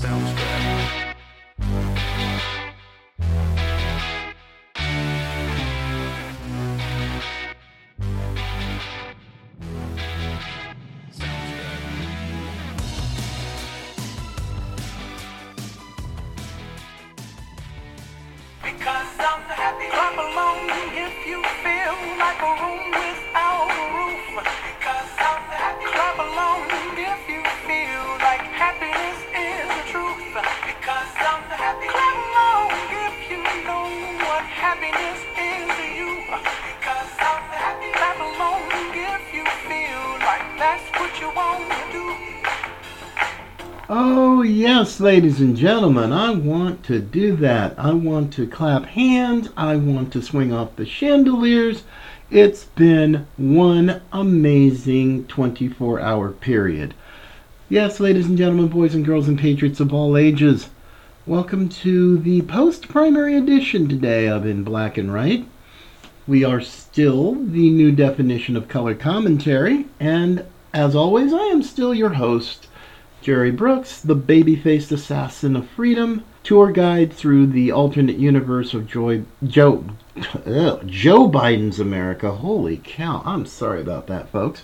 Good. 0.00 0.06
Because 18.62 19.18
I'm 19.18 19.42
happy. 19.50 19.88
Clap 19.90 20.14
along 20.14 20.70
if 20.94 21.26
you 21.26 21.42
feel 21.64 21.96
like 22.18 22.40
a 22.40 22.52
room 22.62 23.07
Oh, 43.90 44.42
yes, 44.42 45.00
ladies 45.00 45.40
and 45.40 45.56
gentlemen, 45.56 46.12
I 46.12 46.28
want 46.32 46.84
to 46.84 47.00
do 47.00 47.34
that. 47.36 47.74
I 47.78 47.94
want 47.94 48.34
to 48.34 48.46
clap 48.46 48.84
hands. 48.84 49.48
I 49.56 49.76
want 49.76 50.12
to 50.12 50.20
swing 50.20 50.52
off 50.52 50.76
the 50.76 50.84
chandeliers. 50.84 51.84
It's 52.30 52.64
been 52.64 53.26
one 53.38 54.02
amazing 54.12 55.24
24 55.28 56.00
hour 56.00 56.32
period. 56.32 56.92
Yes, 57.70 57.98
ladies 57.98 58.26
and 58.26 58.36
gentlemen, 58.36 58.68
boys 58.68 58.94
and 58.94 59.06
girls, 59.06 59.26
and 59.26 59.38
patriots 59.38 59.80
of 59.80 59.94
all 59.94 60.18
ages, 60.18 60.68
welcome 61.24 61.70
to 61.70 62.18
the 62.18 62.42
post 62.42 62.88
primary 62.88 63.38
edition 63.38 63.88
today 63.88 64.28
of 64.28 64.44
In 64.44 64.64
Black 64.64 64.98
and 64.98 65.14
Right. 65.14 65.48
We 66.26 66.44
are 66.44 66.60
still 66.60 67.36
the 67.36 67.70
new 67.70 67.90
definition 67.92 68.54
of 68.54 68.68
color 68.68 68.94
commentary, 68.94 69.86
and 69.98 70.44
as 70.74 70.94
always, 70.94 71.32
I 71.32 71.46
am 71.46 71.62
still 71.62 71.94
your 71.94 72.12
host. 72.12 72.67
Jerry 73.20 73.50
Brooks, 73.50 74.00
the 74.00 74.14
baby-faced 74.14 74.92
assassin 74.92 75.56
of 75.56 75.68
freedom, 75.68 76.24
tour 76.44 76.70
guide 76.70 77.12
through 77.12 77.48
the 77.48 77.72
alternate 77.72 78.16
universe 78.16 78.74
of 78.74 78.86
Joy, 78.86 79.22
Joe 79.44 79.84
ugh, 80.46 80.86
Joe 80.86 81.28
Biden's 81.28 81.80
America. 81.80 82.30
Holy 82.30 82.80
cow! 82.82 83.22
I'm 83.24 83.44
sorry 83.44 83.80
about 83.80 84.06
that, 84.06 84.28
folks. 84.28 84.62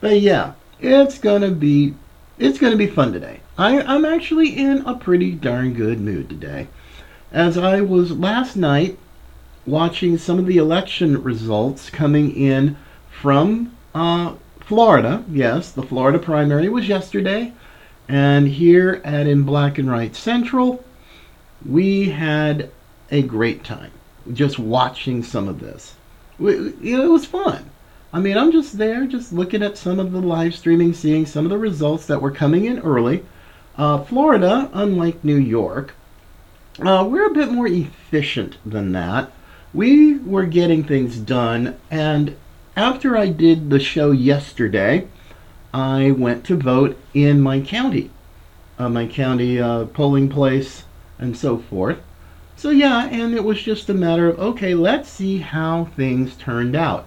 But 0.00 0.20
yeah, 0.20 0.52
it's 0.78 1.18
gonna 1.18 1.50
be 1.50 1.94
it's 2.38 2.58
gonna 2.58 2.76
be 2.76 2.86
fun 2.86 3.12
today. 3.12 3.40
I, 3.56 3.80
I'm 3.80 4.04
actually 4.04 4.50
in 4.50 4.82
a 4.86 4.94
pretty 4.94 5.32
darn 5.32 5.72
good 5.72 6.00
mood 6.00 6.28
today, 6.28 6.68
as 7.32 7.56
I 7.56 7.80
was 7.80 8.12
last 8.12 8.56
night 8.56 8.98
watching 9.64 10.18
some 10.18 10.38
of 10.38 10.46
the 10.46 10.58
election 10.58 11.22
results 11.22 11.88
coming 11.88 12.36
in 12.36 12.76
from 13.10 13.74
uh, 13.94 14.34
Florida. 14.60 15.24
Yes, 15.30 15.72
the 15.72 15.82
Florida 15.82 16.18
primary 16.18 16.68
was 16.68 16.88
yesterday. 16.88 17.52
And 18.08 18.48
here 18.48 19.00
at 19.04 19.26
In 19.26 19.42
Black 19.42 19.78
and 19.78 19.90
Right 19.90 20.14
Central, 20.14 20.84
we 21.64 22.10
had 22.10 22.70
a 23.10 23.22
great 23.22 23.64
time 23.64 23.92
just 24.32 24.58
watching 24.58 25.22
some 25.22 25.48
of 25.48 25.60
this. 25.60 25.94
It 26.38 27.10
was 27.10 27.24
fun. 27.24 27.70
I 28.12 28.20
mean, 28.20 28.38
I'm 28.38 28.52
just 28.52 28.78
there, 28.78 29.06
just 29.06 29.32
looking 29.32 29.62
at 29.62 29.78
some 29.78 29.98
of 29.98 30.12
the 30.12 30.20
live 30.20 30.54
streaming, 30.54 30.92
seeing 30.92 31.26
some 31.26 31.44
of 31.44 31.50
the 31.50 31.58
results 31.58 32.06
that 32.06 32.20
were 32.20 32.30
coming 32.30 32.64
in 32.64 32.78
early. 32.80 33.24
Uh, 33.76 34.02
Florida, 34.04 34.70
unlike 34.72 35.22
New 35.24 35.36
York, 35.36 35.94
uh, 36.80 37.06
we're 37.08 37.26
a 37.26 37.34
bit 37.34 37.52
more 37.52 37.66
efficient 37.66 38.56
than 38.64 38.92
that. 38.92 39.32
We 39.74 40.18
were 40.18 40.46
getting 40.46 40.84
things 40.84 41.18
done, 41.18 41.78
and 41.90 42.36
after 42.76 43.16
I 43.16 43.28
did 43.28 43.70
the 43.70 43.80
show 43.80 44.12
yesterday, 44.12 45.08
I 45.76 46.10
went 46.10 46.42
to 46.44 46.56
vote 46.56 46.96
in 47.12 47.42
my 47.42 47.60
county, 47.60 48.10
uh, 48.78 48.88
my 48.88 49.06
county 49.06 49.60
uh, 49.60 49.84
polling 49.84 50.30
place, 50.30 50.84
and 51.18 51.36
so 51.36 51.58
forth. 51.58 51.98
So, 52.56 52.70
yeah, 52.70 53.08
and 53.08 53.34
it 53.34 53.44
was 53.44 53.60
just 53.60 53.90
a 53.90 53.94
matter 53.94 54.26
of 54.30 54.38
okay, 54.38 54.74
let's 54.74 55.10
see 55.10 55.36
how 55.36 55.84
things 55.94 56.34
turned 56.36 56.76
out. 56.76 57.06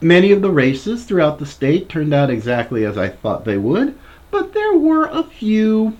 Many 0.00 0.32
of 0.32 0.42
the 0.42 0.50
races 0.50 1.04
throughout 1.04 1.38
the 1.38 1.46
state 1.46 1.88
turned 1.88 2.12
out 2.12 2.30
exactly 2.30 2.84
as 2.84 2.98
I 2.98 3.10
thought 3.10 3.44
they 3.44 3.58
would, 3.58 3.96
but 4.32 4.52
there 4.52 4.74
were 4.74 5.04
a 5.04 5.22
few. 5.22 5.96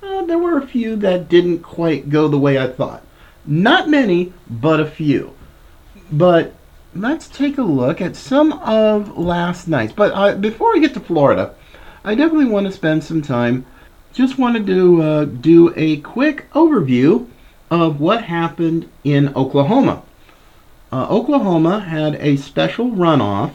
Uh, 0.00 0.22
there 0.22 0.38
were 0.38 0.56
a 0.56 0.68
few 0.68 0.94
that 0.94 1.28
didn't 1.28 1.64
quite 1.64 2.10
go 2.10 2.28
the 2.28 2.38
way 2.38 2.60
I 2.60 2.68
thought. 2.68 3.02
Not 3.44 3.88
many, 3.90 4.32
but 4.48 4.78
a 4.78 4.86
few. 4.86 5.34
But 6.12 6.54
let's 6.94 7.28
take 7.28 7.58
a 7.58 7.62
look 7.62 8.00
at 8.00 8.16
some 8.16 8.52
of 8.52 9.16
last 9.16 9.68
night's. 9.68 9.92
But 9.92 10.12
uh, 10.12 10.36
before 10.36 10.72
we 10.72 10.80
get 10.80 10.94
to 10.94 11.00
Florida, 11.00 11.54
I 12.04 12.14
definitely 12.14 12.46
want 12.46 12.66
to 12.66 12.72
spend 12.72 13.04
some 13.04 13.22
time. 13.22 13.66
Just 14.12 14.38
wanted 14.38 14.66
to 14.66 15.02
uh, 15.02 15.24
do 15.24 15.72
a 15.76 15.98
quick 15.98 16.50
overview 16.52 17.28
of 17.70 18.00
what 18.00 18.24
happened 18.24 18.90
in 19.04 19.34
Oklahoma. 19.36 20.02
Uh, 20.92 21.06
Oklahoma 21.08 21.80
had 21.80 22.16
a 22.16 22.36
special 22.36 22.90
runoff 22.90 23.52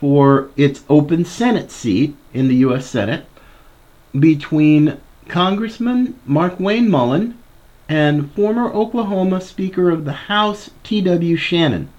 for 0.00 0.50
its 0.56 0.82
open 0.88 1.24
Senate 1.24 1.70
seat 1.70 2.16
in 2.32 2.48
the 2.48 2.56
U.S. 2.56 2.86
Senate 2.86 3.26
between 4.18 4.98
Congressman 5.28 6.18
Markwayne 6.26 6.88
Mullin 6.88 7.36
and 7.88 8.32
former 8.32 8.72
Oklahoma 8.72 9.40
Speaker 9.40 9.90
of 9.90 10.04
the 10.04 10.12
House 10.12 10.70
T.W. 10.82 11.36
Shannon. 11.36 11.90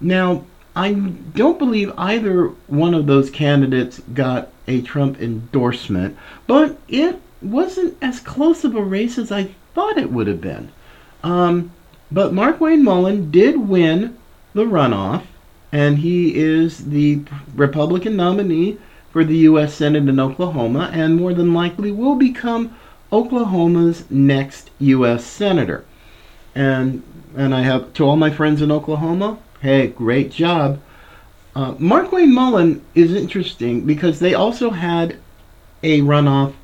Now, 0.00 0.44
I 0.76 0.92
don't 0.92 1.58
believe 1.58 1.92
either 1.98 2.48
one 2.66 2.94
of 2.94 3.06
those 3.06 3.30
candidates 3.30 4.00
got 4.14 4.48
a 4.66 4.80
Trump 4.82 5.20
endorsement, 5.20 6.16
but 6.46 6.78
it 6.88 7.20
wasn't 7.42 7.96
as 8.00 8.20
close 8.20 8.64
of 8.64 8.74
a 8.74 8.82
race 8.82 9.18
as 9.18 9.32
I 9.32 9.50
thought 9.74 9.98
it 9.98 10.12
would 10.12 10.26
have 10.26 10.40
been. 10.40 10.70
Um, 11.22 11.72
but 12.10 12.32
Markwayne 12.32 12.82
Mullin 12.82 13.30
did 13.30 13.68
win 13.68 14.16
the 14.54 14.64
runoff, 14.64 15.24
and 15.72 15.98
he 15.98 16.34
is 16.36 16.86
the 16.86 17.22
Republican 17.54 18.16
nominee 18.16 18.78
for 19.10 19.24
the 19.24 19.36
U.S. 19.38 19.74
Senate 19.74 20.08
in 20.08 20.20
Oklahoma, 20.20 20.90
and 20.92 21.16
more 21.16 21.34
than 21.34 21.52
likely 21.52 21.90
will 21.90 22.14
become 22.14 22.74
Oklahoma's 23.12 24.08
next 24.10 24.70
U.S. 24.78 25.24
Senator. 25.24 25.84
And 26.54 27.02
and 27.36 27.54
I 27.54 27.62
have 27.62 27.92
to 27.94 28.04
all 28.04 28.16
my 28.16 28.30
friends 28.30 28.62
in 28.62 28.72
Oklahoma, 28.72 29.38
hey, 29.60 29.88
great 29.88 30.30
job. 30.30 30.80
Uh, 31.54 31.72
Markwayne 31.74 32.30
Mullin 32.30 32.84
is 32.94 33.12
interesting 33.14 33.84
because 33.84 34.20
they 34.20 34.34
also 34.34 34.70
had 34.70 35.16
a 35.82 36.00
runoff 36.02 36.54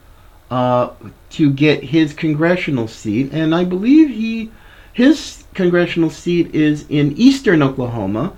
uh, 0.51 0.91
to 1.31 1.51
get 1.51 1.83
his 1.83 2.13
congressional 2.13 2.87
seat, 2.87 3.33
and 3.33 3.55
I 3.55 3.65
believe 3.65 4.09
he 4.09 4.51
his 4.93 5.45
congressional 5.55 6.11
seat 6.11 6.55
is 6.55 6.87
in 6.89 7.17
eastern 7.17 7.63
Oklahoma, 7.63 8.33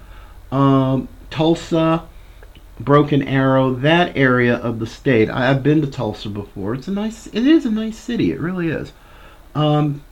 um, 0.51 1.09
Tulsa, 1.31 2.05
Broken 2.81 3.23
Arrow, 3.23 3.75
that 3.75 4.17
area 4.17 4.57
of 4.57 4.79
the 4.79 4.87
state. 4.87 5.29
I, 5.29 5.51
I've 5.51 5.63
been 5.63 5.83
to 5.83 5.87
Tulsa 5.87 6.31
before. 6.31 6.75
It's 6.75 6.89
a 6.89 6.93
nice. 6.93 7.27
It 7.29 7.47
is 7.47 7.67
a 7.67 7.71
nice 7.71 7.99
city. 7.99 8.33
It 8.33 8.41
really 8.41 8.69
is. 8.69 8.93
Um, 9.55 10.03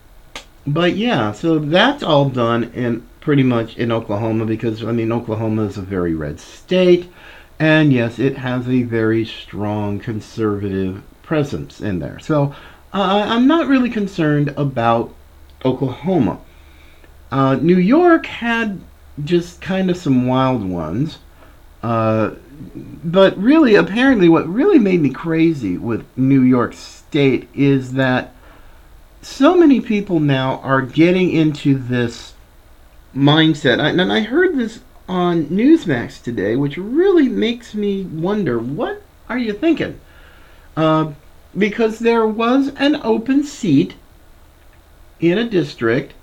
but 0.67 0.97
yeah, 0.97 1.33
so 1.33 1.59
that's 1.59 2.03
all 2.03 2.29
done 2.29 2.65
in 2.75 3.07
pretty 3.25 3.43
much 3.43 3.77
in 3.77 3.91
Oklahoma 3.91 4.45
because 4.45 4.85
I 4.85 4.93
mean 4.93 5.11
Oklahoma 5.11 5.63
is 5.63 5.79
a 5.79 5.83
very 5.83 6.15
red 6.15 6.39
state, 6.39 7.11
and 7.59 7.93
yes, 7.93 8.19
it 8.19 8.37
has 8.37 8.69
a 8.69 8.83
very 8.83 9.25
strong 9.25 9.99
conservative 9.99 11.03
presence 11.23 11.81
in 11.81 11.99
there. 11.99 12.19
So 12.21 12.55
uh, 12.93 13.25
I'm 13.27 13.49
not 13.49 13.67
really 13.67 13.91
concerned 13.91 14.53
about 14.57 15.13
Oklahoma. 15.65 16.39
Uh, 17.33 17.57
New 17.57 17.79
York 17.79 18.27
had 18.27 18.81
just 19.25 19.61
kind 19.61 19.91
of 19.91 19.97
some 19.97 20.27
wild 20.27 20.63
ones. 20.63 21.19
Uh, 21.83 22.33
but 23.05 23.37
really, 23.37 23.75
apparently, 23.75 24.29
what 24.29 24.49
really 24.49 24.79
made 24.79 25.01
me 25.01 25.11
crazy 25.11 25.77
with 25.77 26.07
New 26.17 26.41
York 26.43 26.73
State 26.73 27.49
is 27.55 27.95
that 27.95 28.35
so 29.23 29.57
many 29.57 29.81
people 29.81 30.21
now 30.21 30.59
are 30.61 30.83
getting 30.83 31.31
into 31.31 31.77
this 31.77 32.34
mindset. 33.15 33.81
I, 33.81 33.91
and 33.91 34.13
I 34.13 34.21
heard 34.21 34.57
this 34.57 34.81
on 35.09 35.47
Newsmax 35.47 36.23
today, 36.23 36.57
which 36.57 36.77
really 36.77 37.29
makes 37.29 37.75
me 37.75 38.05
wonder 38.05 38.59
what 38.59 39.03
are 39.29 39.39
you 39.39 39.53
thinking? 39.53 40.01
Uh, 40.77 41.13
because 41.57 41.99
there 41.99 42.27
was 42.27 42.69
an 42.77 43.01
open 43.03 43.45
seat 43.45 43.95
in 45.21 45.39
a 45.39 45.49
district 45.49 46.15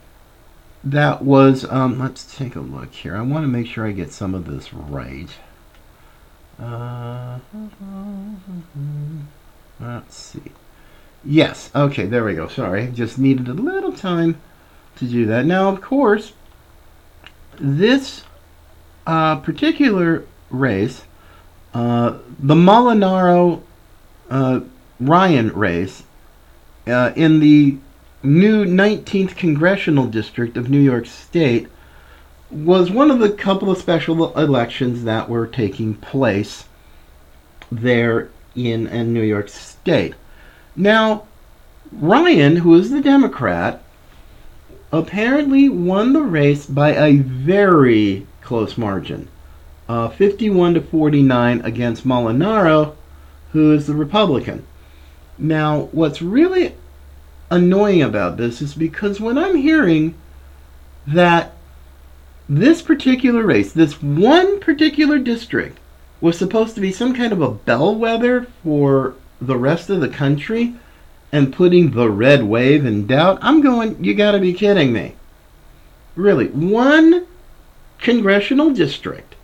that 0.84 1.24
was 1.24 1.70
um, 1.72 2.00
let's 2.00 2.36
take 2.36 2.56
a 2.56 2.60
look 2.60 2.92
here 2.92 3.16
i 3.16 3.22
want 3.22 3.44
to 3.44 3.48
make 3.48 3.68
sure 3.68 3.88
i 3.88 3.92
get 3.92 4.12
some 4.12 4.34
of 4.34 4.46
this 4.46 4.74
right 4.74 5.30
uh, 6.60 7.38
let's 9.80 10.16
see 10.16 10.52
Yes. 11.24 11.70
Okay, 11.76 12.06
there 12.06 12.24
we 12.24 12.34
go. 12.34 12.48
Sorry. 12.48 12.88
Just 12.88 13.20
needed 13.20 13.48
a 13.48 13.54
little 13.54 13.94
time 13.94 14.42
to 14.96 15.06
do 15.06 15.26
that. 15.28 15.46
Now, 15.46 15.70
of 15.70 15.82
course, 15.82 16.34
this 17.62 18.24
uh, 19.06 19.38
particular 19.38 20.26
race, 20.50 21.04
uh, 21.74 22.18
the 22.40 22.56
Molinaro 22.56 23.62
uh, 24.30 24.62
Ryan 25.00 25.50
race, 25.50 26.04
uh, 26.88 27.12
in 27.16 27.40
the 27.40 27.78
new 28.24 28.66
19th 28.66 29.36
congressional 29.36 30.08
district 30.08 30.58
of 30.58 30.70
New 30.70 30.80
York 30.80 31.06
State, 31.06 31.68
was 32.50 32.92
one 32.92 33.10
of 33.12 33.20
the 33.20 33.32
couple 33.32 33.72
of 33.72 33.78
special 33.78 34.38
elections 34.38 35.04
that 35.04 35.30
were 35.30 35.48
taking 35.48 35.94
place 35.94 36.66
there 37.72 38.30
in, 38.56 38.88
in 38.88 39.14
New 39.14 39.22
York 39.22 39.48
State. 39.48 40.16
Now, 40.76 41.28
Ryan, 41.92 42.58
who 42.58 42.74
is 42.76 42.90
the 42.90 43.02
Democrat, 43.02 43.84
apparently 44.92 45.70
won 45.70 46.14
the 46.14 46.22
race 46.22 46.66
by 46.66 46.94
a 46.94 47.18
very 47.18 48.26
close 48.42 48.78
margin. 48.78 49.28
Uh, 49.88 50.10
51 50.10 50.76
to 50.76 50.82
49 50.82 51.62
against 51.62 52.06
Molinaro, 52.06 52.96
who 53.52 53.74
is 53.74 53.88
the 53.88 53.94
Republican. 53.94 54.66
Now, 55.38 55.90
what's 55.92 56.22
really 56.22 56.76
annoying 57.50 58.02
about 58.02 58.38
this 58.38 58.62
is 58.62 58.74
because 58.74 59.20
when 59.20 59.38
I'm 59.38 59.56
hearing 59.56 60.16
that 61.08 61.54
this 62.48 62.82
particular 62.82 63.44
race, 63.44 63.74
this 63.74 64.02
one 64.02 64.60
particular 64.60 65.18
district, 65.18 65.80
was 66.20 66.38
supposed 66.38 66.76
to 66.76 66.82
be 66.82 66.92
some 66.92 67.14
kind 67.14 67.34
of 67.34 67.42
a 67.42 67.52
bellwether 67.52 68.48
for 68.64 69.16
the 69.42 69.58
rest 69.58 69.90
of 69.90 70.02
the 70.02 70.10
country 70.10 70.76
and 71.32 71.54
putting 71.54 71.92
the 71.92 72.10
red 72.10 72.44
wave 72.44 72.86
in 72.86 73.08
doubt, 73.08 73.40
I'm 73.42 73.62
going, 73.62 74.04
you 74.04 74.14
gotta 74.14 74.40
be 74.40 74.54
kidding 74.54 74.92
me. 74.92 75.16
Really, 76.16 76.48
one 76.48 77.26
congressional 78.00 78.72
district, 78.72 79.36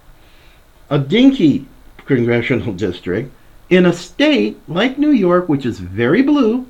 a 0.89 0.99
dinky 0.99 1.65
congressional 2.05 2.73
district, 2.87 3.31
in 3.69 3.85
a 3.85 3.93
state 3.93 4.57
like 4.67 4.97
New 4.97 5.11
York, 5.11 5.49
which 5.49 5.65
is 5.65 5.79
very 5.79 6.21
blue 6.21 6.67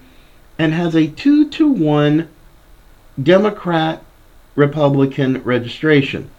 and 0.58 0.74
has 0.74 0.96
a 0.96 1.08
two 1.08 1.50
to 1.50 1.68
one 1.68 2.30
Democrat 3.22 4.04
Republican 4.56 5.44
registration. 5.44 6.30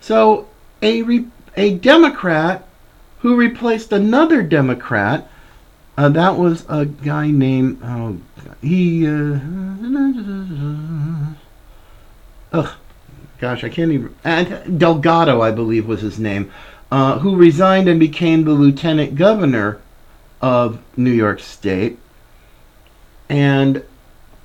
So 0.00 0.48
a 0.82 1.02
re- 1.02 1.26
a 1.56 1.74
Democrat 1.74 2.66
who 3.20 3.36
replaced 3.36 3.92
another 3.92 4.42
Democrat. 4.42 5.28
Uh, 6.00 6.08
that 6.08 6.34
was 6.34 6.64
a 6.70 6.86
guy 6.86 7.30
named 7.30 7.78
oh, 7.84 8.18
he. 8.62 9.06
Uh, 9.06 9.38
ugh, 12.54 12.72
gosh, 13.38 13.62
I 13.62 13.68
can't 13.68 13.92
even. 13.92 14.78
Delgado, 14.78 15.42
I 15.42 15.50
believe, 15.50 15.86
was 15.86 16.00
his 16.00 16.18
name, 16.18 16.50
uh, 16.90 17.18
who 17.18 17.36
resigned 17.36 17.86
and 17.86 18.00
became 18.00 18.44
the 18.44 18.52
lieutenant 18.52 19.14
governor 19.14 19.78
of 20.40 20.80
New 20.96 21.10
York 21.10 21.38
State. 21.38 21.98
And 23.28 23.84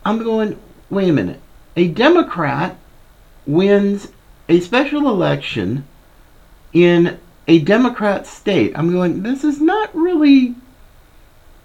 I'm 0.03 0.21
going, 0.21 0.59
wait 0.89 1.07
a 1.07 1.13
minute. 1.13 1.39
A 1.77 1.87
Democrat 1.87 2.75
wins 3.47 4.09
a 4.49 4.59
special 4.59 5.07
election 5.07 5.87
in 6.73 7.17
a 7.47 7.59
Democrat 7.59 8.27
state. 8.27 8.77
I'm 8.77 8.91
going, 8.91 9.23
this 9.23 9.45
is 9.45 9.61
not 9.61 9.95
really 9.95 10.55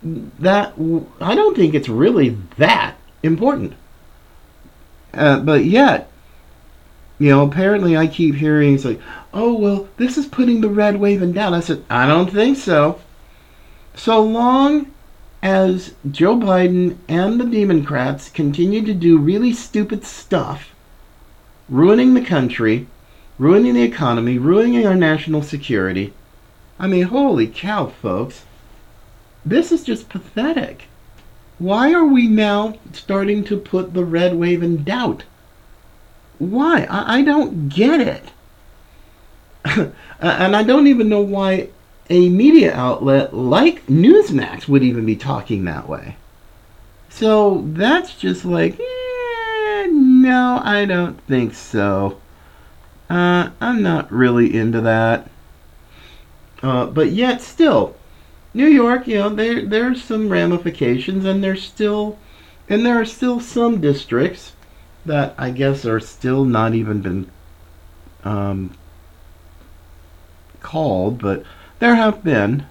that, 0.02 0.75
I 1.20 1.35
don't 1.35 1.56
think 1.56 1.75
it's 1.75 1.88
really 1.88 2.31
that 2.56 2.97
important. 3.23 3.75
Uh, 5.12 5.41
but 5.41 5.64
yet, 5.64 6.11
you 7.19 7.29
know, 7.29 7.47
apparently 7.47 7.97
I 7.97 8.06
keep 8.06 8.37
hearing 8.37 8.75
it's 8.75 8.85
like, 8.85 9.00
oh, 9.35 9.55
well, 9.55 9.88
this 9.99 10.17
is 10.17 10.26
putting 10.26 10.61
the 10.61 10.69
red 10.69 10.99
wave 10.99 11.20
in 11.20 11.32
down. 11.32 11.52
I 11.52 11.61
said, 11.61 11.85
I 11.91 12.06
don't 12.06 12.31
think 12.31 12.56
so. 12.56 13.00
So 13.94 14.23
long 14.23 14.93
as 15.43 15.94
Joe 16.11 16.37
Biden 16.37 16.96
and 17.08 17.41
the 17.41 17.44
Democrats 17.44 18.29
continue 18.31 18.85
to 18.85 18.94
do 18.94 19.19
really 19.19 19.53
stupid 19.53 20.05
stuff, 20.05 20.75
ruining 21.69 22.14
the 22.14 22.25
country, 22.25 22.87
ruining 23.38 23.75
the 23.75 23.82
economy, 23.82 24.38
ruining 24.38 24.87
our 24.87 24.94
national 24.94 25.43
security. 25.43 26.12
I 26.79 26.87
mean, 26.87 27.05
holy 27.05 27.46
cow, 27.46 27.87
folks. 27.87 28.44
This 29.45 29.73
is 29.73 29.85
just 29.85 30.09
pathetic. 30.09 30.85
Why 31.59 31.93
are 31.93 32.07
we 32.07 32.27
now 32.27 32.75
starting 32.93 33.45
to 33.45 33.57
put 33.57 33.95
the 33.95 34.05
red 34.05 34.37
wave 34.37 34.63
in 34.63 34.83
doubt? 34.83 35.25
Why? 36.39 36.85
I, 36.85 37.19
I 37.19 37.23
don't 37.23 37.69
get 37.69 38.01
it. 38.01 38.33
and 40.21 40.57
I 40.57 40.63
don't 40.63 40.87
even 40.87 41.09
know 41.09 41.21
why 41.21 41.69
a 42.09 42.29
media 42.29 42.75
outlet 42.75 43.35
like 43.35 43.87
Newsmax 43.87 44.67
would 44.67 44.83
even 44.83 45.05
be 45.05 45.17
talking 45.17 45.65
that 45.65 45.89
way. 45.89 46.17
So 47.09 47.65
that's 47.69 48.15
just 48.15 48.45
like, 48.45 48.81
eh, 48.81 49.87
no, 49.91 50.61
I 50.65 50.87
don't 50.87 51.21
think 51.27 51.55
so. 51.55 52.21
Uh, 53.11 53.51
I'm 53.61 53.83
not 53.83 54.11
really 54.11 54.57
into 54.57 54.81
that. 54.81 55.31
Uh, 56.63 56.87
but 56.87 57.11
yet, 57.11 57.43
still, 57.43 57.97
New 58.52 58.67
York, 58.67 59.06
you 59.06 59.19
know, 59.19 59.29
there 59.29 59.64
there's 59.64 60.02
some 60.02 60.29
ramifications, 60.29 61.25
and 61.25 61.43
there's 61.43 61.62
still, 61.62 62.19
and 62.69 62.85
there 62.85 63.00
are 63.00 63.05
still 63.05 63.41
some 63.41 63.81
districts 63.81 64.52
that 65.06 65.35
I 65.38 65.50
guess 65.50 65.85
are 65.85 66.00
still 66.00 66.44
not 66.44 66.75
even 66.75 67.00
been 67.00 67.31
um, 68.25 68.75
called, 70.61 71.20
but 71.23 71.44
there 71.79 71.94
have 71.94 72.25
been. 72.25 72.67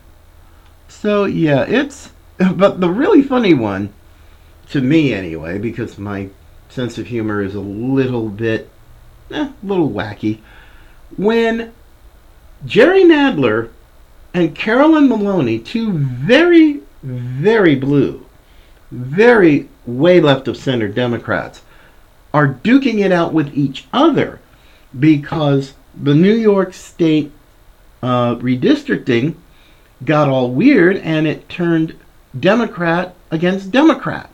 So 0.87 1.25
yeah, 1.25 1.63
it's. 1.63 2.11
But 2.55 2.79
the 2.79 2.89
really 2.89 3.21
funny 3.21 3.53
one, 3.53 3.93
to 4.69 4.79
me 4.79 5.13
anyway, 5.13 5.57
because 5.57 5.97
my 5.97 6.29
sense 6.69 6.97
of 6.97 7.07
humor 7.07 7.41
is 7.41 7.53
a 7.53 7.59
little 7.59 8.29
bit, 8.29 8.69
eh, 9.29 9.49
a 9.49 9.65
little 9.65 9.89
wacky, 9.89 10.39
when 11.17 11.73
Jerry 12.65 13.03
Nadler 13.03 13.71
and 14.33 14.55
Carolyn 14.55 15.09
Maloney, 15.09 15.59
two 15.59 15.93
very, 15.93 16.81
very 17.03 17.75
blue, 17.75 18.25
very 18.91 19.67
way 19.85 20.19
left 20.19 20.47
of 20.47 20.57
center 20.57 20.87
Democrats, 20.87 21.61
are 22.33 22.47
duking 22.47 23.04
it 23.04 23.11
out 23.11 23.33
with 23.33 23.56
each 23.57 23.87
other 23.92 24.39
because 24.97 25.73
the 25.95 26.13
New 26.13 26.33
York 26.33 26.73
State 26.73 27.31
uh, 28.04 28.35
redistricting 28.35 29.35
got 30.06 30.30
all 30.30 30.51
weird 30.51 30.97
and 30.97 31.27
it 31.27 31.49
turned 31.49 31.97
Democrat 32.39 33.15
against 33.31 33.71
Democrat. 33.71 34.30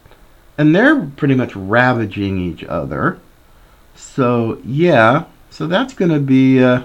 And 0.58 0.76
they're 0.76 1.06
pretty 1.06 1.36
much 1.36 1.56
ravaging 1.56 2.38
each 2.40 2.64
other. 2.64 3.20
So, 3.96 4.62
yeah. 4.64 5.26
So 5.50 5.68
that's 5.68 5.94
going 5.94 6.12
to 6.12 6.20
be. 6.20 6.64
Uh, 6.64 6.84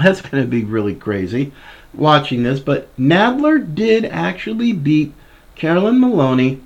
that's 0.04 0.20
going 0.20 0.42
to 0.42 0.48
be 0.48 0.64
really 0.64 0.94
crazy 0.94 1.52
watching 1.92 2.42
this. 2.42 2.60
But 2.60 2.94
Nadler 2.96 3.74
did 3.74 4.04
actually 4.04 4.72
beat 4.72 5.12
Carolyn 5.54 6.00
Maloney 6.00 6.60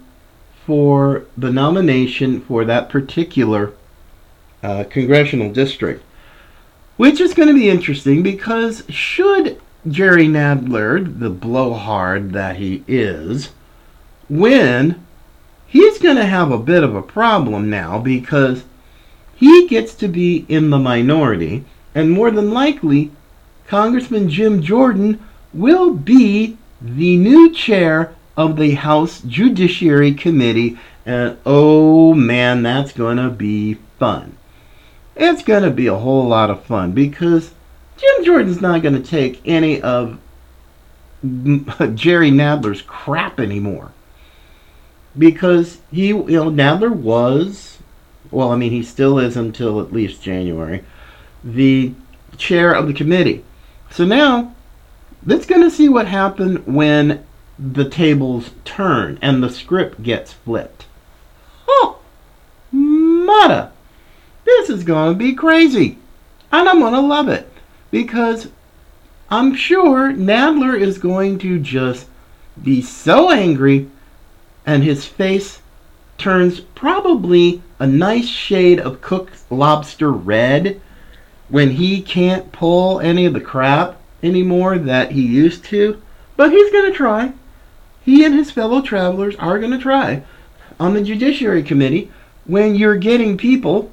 for 0.66 1.26
the 1.36 1.50
nomination 1.50 2.40
for 2.40 2.64
that 2.64 2.88
particular 2.88 3.72
uh, 4.62 4.84
congressional 4.84 5.52
district. 5.52 6.02
Which 6.96 7.20
is 7.20 7.34
going 7.34 7.48
to 7.48 7.54
be 7.54 7.68
interesting 7.68 8.22
because 8.22 8.84
should 8.88 9.60
Jerry 9.88 10.26
Nadler, 10.26 11.18
the 11.18 11.28
blowhard 11.28 12.32
that 12.32 12.56
he 12.56 12.84
is, 12.86 13.50
win, 14.28 15.04
he's 15.66 15.98
going 15.98 16.16
to 16.16 16.24
have 16.24 16.50
a 16.50 16.58
bit 16.58 16.84
of 16.84 16.94
a 16.94 17.02
problem 17.02 17.68
now 17.68 17.98
because 17.98 18.64
he 19.34 19.66
gets 19.66 19.94
to 19.96 20.08
be 20.08 20.46
in 20.48 20.70
the 20.70 20.78
minority, 20.78 21.64
and 21.94 22.10
more 22.10 22.30
than 22.30 22.52
likely, 22.52 23.10
Congressman 23.66 24.28
Jim 24.28 24.62
Jordan 24.62 25.20
will 25.52 25.94
be 25.94 26.58
the 26.80 27.16
new 27.16 27.52
chair 27.52 28.14
of 28.36 28.56
the 28.56 28.74
House 28.74 29.20
Judiciary 29.20 30.12
Committee, 30.12 30.78
and 31.06 31.38
oh 31.46 32.14
man, 32.14 32.62
that's 32.62 32.92
going 32.92 33.16
to 33.16 33.30
be 33.30 33.74
fun. 33.98 34.36
It's 35.16 35.42
going 35.42 35.62
to 35.62 35.70
be 35.70 35.86
a 35.86 35.94
whole 35.94 36.26
lot 36.26 36.50
of 36.50 36.64
fun 36.64 36.92
because 36.92 37.52
Jim 37.96 38.24
Jordan's 38.24 38.60
not 38.60 38.82
going 38.82 39.00
to 39.00 39.08
take 39.08 39.40
any 39.44 39.80
of 39.80 40.18
Jerry 41.94 42.30
Nadler's 42.30 42.82
crap 42.82 43.40
anymore. 43.40 43.92
Because 45.16 45.78
he, 45.92 46.08
you 46.08 46.24
know, 46.24 46.50
Nadler 46.50 46.92
was, 46.92 47.78
well, 48.32 48.50
I 48.50 48.56
mean, 48.56 48.72
he 48.72 48.82
still 48.82 49.18
is 49.20 49.36
until 49.36 49.80
at 49.80 49.92
least 49.92 50.20
January, 50.20 50.84
the 51.44 51.94
chair 52.36 52.72
of 52.72 52.88
the 52.88 52.92
committee. 52.92 53.44
So 53.94 54.04
now, 54.04 54.52
let's 55.24 55.46
going 55.46 55.62
to 55.62 55.70
see 55.70 55.88
what 55.88 56.08
happened 56.08 56.66
when 56.66 57.24
the 57.56 57.88
tables 57.88 58.50
turn 58.64 59.20
and 59.22 59.40
the 59.40 59.48
script 59.48 60.02
gets 60.02 60.32
flipped. 60.32 60.86
Oh, 61.68 62.00
mudda. 62.74 63.70
This 64.44 64.68
is 64.68 64.82
going 64.82 65.12
to 65.12 65.16
be 65.16 65.32
crazy. 65.32 65.96
And 66.50 66.68
I'm 66.68 66.80
going 66.80 66.94
to 66.94 67.00
love 67.00 67.28
it 67.28 67.48
because 67.92 68.48
I'm 69.30 69.54
sure 69.54 70.12
Nadler 70.12 70.76
is 70.76 70.98
going 70.98 71.38
to 71.38 71.60
just 71.60 72.08
be 72.60 72.82
so 72.82 73.30
angry 73.30 73.88
and 74.66 74.82
his 74.82 75.04
face 75.04 75.62
turns 76.18 76.58
probably 76.58 77.62
a 77.78 77.86
nice 77.86 78.26
shade 78.26 78.80
of 78.80 79.00
cooked 79.00 79.48
lobster 79.52 80.10
red 80.10 80.80
when 81.48 81.72
he 81.72 82.00
can't 82.00 82.52
pull 82.52 83.00
any 83.00 83.26
of 83.26 83.32
the 83.32 83.40
crap 83.40 84.00
anymore 84.22 84.78
that 84.78 85.12
he 85.12 85.22
used 85.22 85.64
to. 85.66 86.00
But 86.36 86.50
he's 86.50 86.72
going 86.72 86.90
to 86.90 86.96
try. 86.96 87.32
He 88.04 88.24
and 88.24 88.34
his 88.34 88.50
fellow 88.50 88.82
travelers 88.82 89.36
are 89.36 89.58
going 89.58 89.70
to 89.72 89.78
try 89.78 90.22
on 90.80 90.94
the 90.94 91.02
Judiciary 91.02 91.62
Committee 91.62 92.10
when 92.46 92.74
you're 92.74 92.96
getting 92.96 93.36
people 93.36 93.90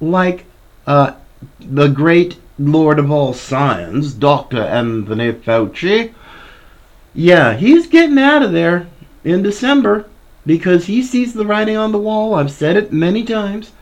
like 0.00 0.44
uh, 0.86 1.14
the 1.60 1.88
great 1.88 2.36
Lord 2.58 2.98
of 2.98 3.10
all 3.10 3.32
science, 3.32 4.12
Dr. 4.12 4.62
Anthony 4.62 5.32
Fauci. 5.32 6.12
Yeah, 7.14 7.54
he's 7.54 7.86
getting 7.86 8.18
out 8.18 8.42
of 8.42 8.52
there 8.52 8.86
in 9.24 9.42
December 9.42 10.08
because 10.44 10.86
he 10.86 11.02
sees 11.02 11.34
the 11.34 11.46
writing 11.46 11.76
on 11.76 11.92
the 11.92 11.98
wall. 11.98 12.34
I've 12.34 12.50
said 12.50 12.76
it 12.76 12.92
many 12.92 13.24
times, 13.24 13.72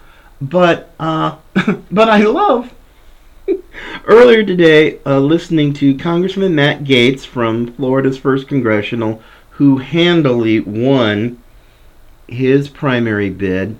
but 0.40 0.90
uh, 0.98 1.36
but 1.90 2.08
I 2.08 2.18
love 2.22 2.72
earlier 4.04 4.44
today 4.44 4.98
uh, 5.04 5.18
listening 5.18 5.72
to 5.74 5.96
Congressman 5.96 6.54
Matt 6.54 6.84
Gaetz 6.84 7.24
from 7.24 7.72
Florida's 7.74 8.18
first 8.18 8.48
congressional, 8.48 9.22
who 9.50 9.78
handily 9.78 10.60
won 10.60 11.42
his 12.28 12.68
primary 12.68 13.30
bid, 13.30 13.76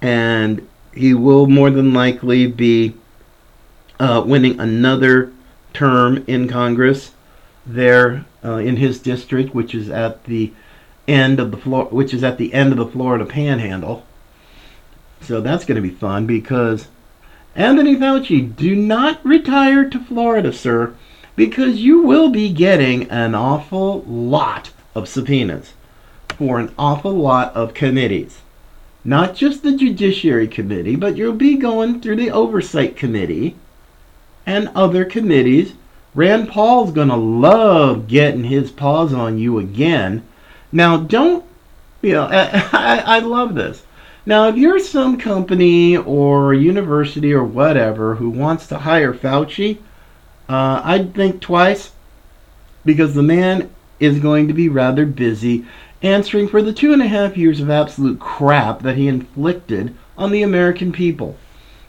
and 0.00 0.66
he 0.94 1.14
will 1.14 1.46
more 1.46 1.70
than 1.70 1.92
likely 1.92 2.46
be 2.46 2.94
uh, 4.00 4.22
winning 4.24 4.58
another 4.60 5.32
term 5.72 6.24
in 6.26 6.48
Congress 6.48 7.12
there 7.66 8.24
uh, 8.44 8.56
in 8.56 8.76
his 8.76 9.00
district, 9.00 9.54
which 9.54 9.74
is 9.74 9.90
at 9.90 10.24
the 10.24 10.52
end 11.06 11.40
of 11.40 11.50
the 11.50 11.56
Flor- 11.56 11.86
which 11.86 12.14
is 12.14 12.22
at 12.22 12.38
the 12.38 12.52
end 12.54 12.72
of 12.72 12.78
the 12.78 12.86
Florida 12.86 13.24
Panhandle. 13.24 14.04
So 15.20 15.40
that's 15.40 15.64
going 15.64 15.76
to 15.76 15.88
be 15.88 15.94
fun 15.94 16.26
because 16.26 16.88
Anthony 17.58 17.96
Fauci, 17.96 18.54
do 18.54 18.76
not 18.76 19.18
retire 19.24 19.90
to 19.90 19.98
Florida, 19.98 20.52
sir, 20.52 20.94
because 21.34 21.82
you 21.82 22.02
will 22.02 22.30
be 22.30 22.52
getting 22.52 23.10
an 23.10 23.34
awful 23.34 24.02
lot 24.02 24.70
of 24.94 25.08
subpoenas 25.08 25.72
for 26.36 26.60
an 26.60 26.72
awful 26.78 27.10
lot 27.10 27.52
of 27.56 27.74
committees. 27.74 28.42
Not 29.04 29.34
just 29.34 29.64
the 29.64 29.76
Judiciary 29.76 30.46
Committee, 30.46 30.94
but 30.94 31.16
you'll 31.16 31.32
be 31.32 31.56
going 31.56 32.00
through 32.00 32.14
the 32.14 32.30
Oversight 32.30 32.96
Committee 32.96 33.56
and 34.46 34.70
other 34.76 35.04
committees. 35.04 35.72
Rand 36.14 36.48
Paul's 36.48 36.92
going 36.92 37.08
to 37.08 37.16
love 37.16 38.06
getting 38.06 38.44
his 38.44 38.70
paws 38.70 39.12
on 39.12 39.36
you 39.36 39.58
again. 39.58 40.22
Now, 40.70 40.96
don't, 40.96 41.44
you 42.02 42.12
know, 42.12 42.28
I, 42.30 42.68
I, 42.72 43.16
I 43.16 43.18
love 43.18 43.56
this. 43.56 43.82
Now, 44.28 44.46
if 44.48 44.58
you're 44.58 44.78
some 44.78 45.16
company 45.16 45.96
or 45.96 46.52
university 46.52 47.32
or 47.32 47.44
whatever 47.44 48.16
who 48.16 48.28
wants 48.28 48.66
to 48.66 48.76
hire 48.76 49.14
Fauci, 49.14 49.78
uh, 50.50 50.82
I'd 50.84 51.14
think 51.14 51.40
twice 51.40 51.92
because 52.84 53.14
the 53.14 53.22
man 53.22 53.70
is 53.98 54.18
going 54.18 54.46
to 54.46 54.52
be 54.52 54.68
rather 54.68 55.06
busy 55.06 55.64
answering 56.02 56.46
for 56.46 56.60
the 56.60 56.74
two 56.74 56.92
and 56.92 57.00
a 57.00 57.08
half 57.08 57.38
years 57.38 57.58
of 57.58 57.70
absolute 57.70 58.20
crap 58.20 58.82
that 58.82 58.98
he 58.98 59.08
inflicted 59.08 59.94
on 60.18 60.30
the 60.30 60.42
American 60.42 60.92
people. 60.92 61.38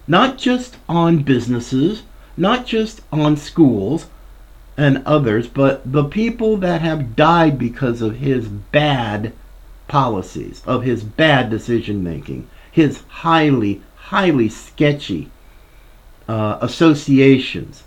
Not 0.08 0.38
just 0.38 0.78
on 0.88 1.24
businesses, 1.24 2.04
not 2.38 2.66
just 2.66 3.02
on 3.12 3.36
schools 3.36 4.06
and 4.78 5.04
others, 5.06 5.50
but 5.50 5.82
the 5.92 6.06
people 6.06 6.56
that 6.56 6.80
have 6.80 7.18
died 7.18 7.60
because 7.60 8.02
of 8.02 8.20
his 8.20 8.48
bad 8.48 9.34
policies, 9.90 10.62
of 10.66 10.84
his 10.84 11.04
bad 11.04 11.50
decision 11.50 12.02
making, 12.02 12.48
his 12.72 13.04
highly, 13.10 13.82
highly 13.96 14.48
sketchy 14.48 15.30
uh, 16.30 16.58
associations, 16.62 17.84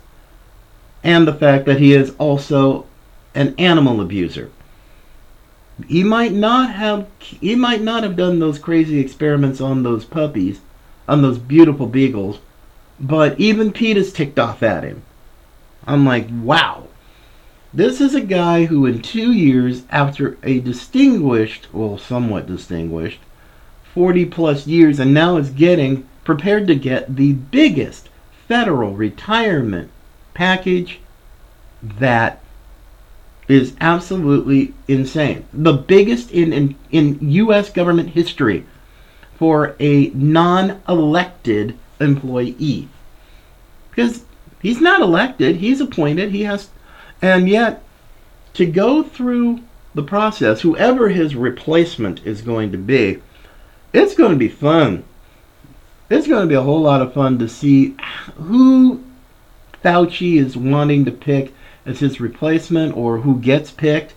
and 1.03 1.27
the 1.27 1.33
fact 1.33 1.65
that 1.65 1.79
he 1.79 1.93
is 1.93 2.13
also 2.19 2.85
an 3.33 3.55
animal 3.57 3.99
abuser. 3.99 4.51
He 5.87 6.03
might 6.03 6.33
not 6.33 6.71
have 6.71 7.07
he 7.19 7.55
might 7.55 7.81
not 7.81 8.03
have 8.03 8.15
done 8.15 8.37
those 8.37 8.59
crazy 8.59 8.99
experiments 8.99 9.59
on 9.59 9.81
those 9.81 10.05
puppies, 10.05 10.61
on 11.07 11.23
those 11.23 11.39
beautiful 11.39 11.87
beagles, 11.87 12.39
but 12.99 13.39
even 13.39 13.71
PETA's 13.71 14.13
ticked 14.13 14.37
off 14.37 14.61
at 14.61 14.83
him. 14.83 15.01
I'm 15.87 16.05
like, 16.05 16.27
wow. 16.29 16.87
This 17.73 17.99
is 17.99 18.13
a 18.13 18.21
guy 18.21 18.65
who, 18.65 18.85
in 18.85 19.01
two 19.01 19.31
years, 19.31 19.81
after 19.89 20.37
a 20.43 20.59
distinguished, 20.59 21.67
well, 21.73 21.97
somewhat 21.97 22.45
distinguished, 22.45 23.19
40 23.95 24.25
plus 24.25 24.67
years, 24.67 24.99
and 24.99 25.11
now 25.11 25.37
is 25.37 25.49
getting 25.49 26.07
prepared 26.23 26.67
to 26.67 26.75
get 26.75 27.15
the 27.15 27.33
biggest 27.33 28.09
federal 28.47 28.93
retirement 28.93 29.89
package 30.35 30.99
that 31.81 32.43
is 33.47 33.75
absolutely 33.81 34.73
insane. 34.87 35.45
The 35.51 35.73
biggest 35.73 36.31
in, 36.31 36.53
in, 36.53 36.75
in 36.91 37.17
U.S. 37.21 37.71
government 37.71 38.09
history 38.09 38.65
for 39.35 39.75
a 39.79 40.09
non 40.09 40.81
elected 40.87 41.77
employee. 41.99 42.87
Because 43.89 44.23
he's 44.61 44.79
not 44.79 45.01
elected, 45.01 45.55
he's 45.55 45.81
appointed, 45.81 46.31
he 46.31 46.43
has, 46.43 46.69
and 47.23 47.47
yet 47.47 47.81
to 48.53 48.65
go 48.65 49.01
through 49.01 49.61
the 49.95 50.03
process, 50.03 50.59
whoever 50.59 51.07
his 51.07 51.35
replacement 51.35 52.23
is 52.25 52.41
going 52.41 52.73
to 52.73 52.77
be, 52.77 53.21
it's 53.93 54.13
going 54.13 54.31
to 54.31 54.37
be 54.37 54.49
fun. 54.49 55.05
It's 56.09 56.27
going 56.27 56.41
to 56.41 56.47
be 56.47 56.55
a 56.55 56.61
whole 56.61 56.81
lot 56.81 57.01
of 57.01 57.13
fun 57.13 57.39
to 57.39 57.47
see 57.47 57.95
who 58.35 59.01
Fauci 59.81 60.35
is 60.37 60.57
wanting 60.57 61.05
to 61.05 61.11
pick 61.11 61.53
as 61.85 62.01
his 62.01 62.19
replacement 62.19 62.95
or 62.97 63.19
who 63.19 63.39
gets 63.39 63.71
picked 63.71 64.15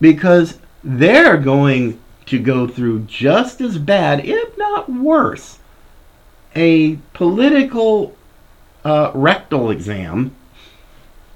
because 0.00 0.58
they're 0.82 1.36
going 1.36 2.00
to 2.26 2.40
go 2.40 2.66
through 2.66 3.04
just 3.04 3.60
as 3.60 3.78
bad, 3.78 4.24
if 4.24 4.58
not 4.58 4.90
worse, 4.90 5.60
a 6.56 6.96
political 7.12 8.16
uh, 8.84 9.12
rectal 9.14 9.70
exam 9.70 10.35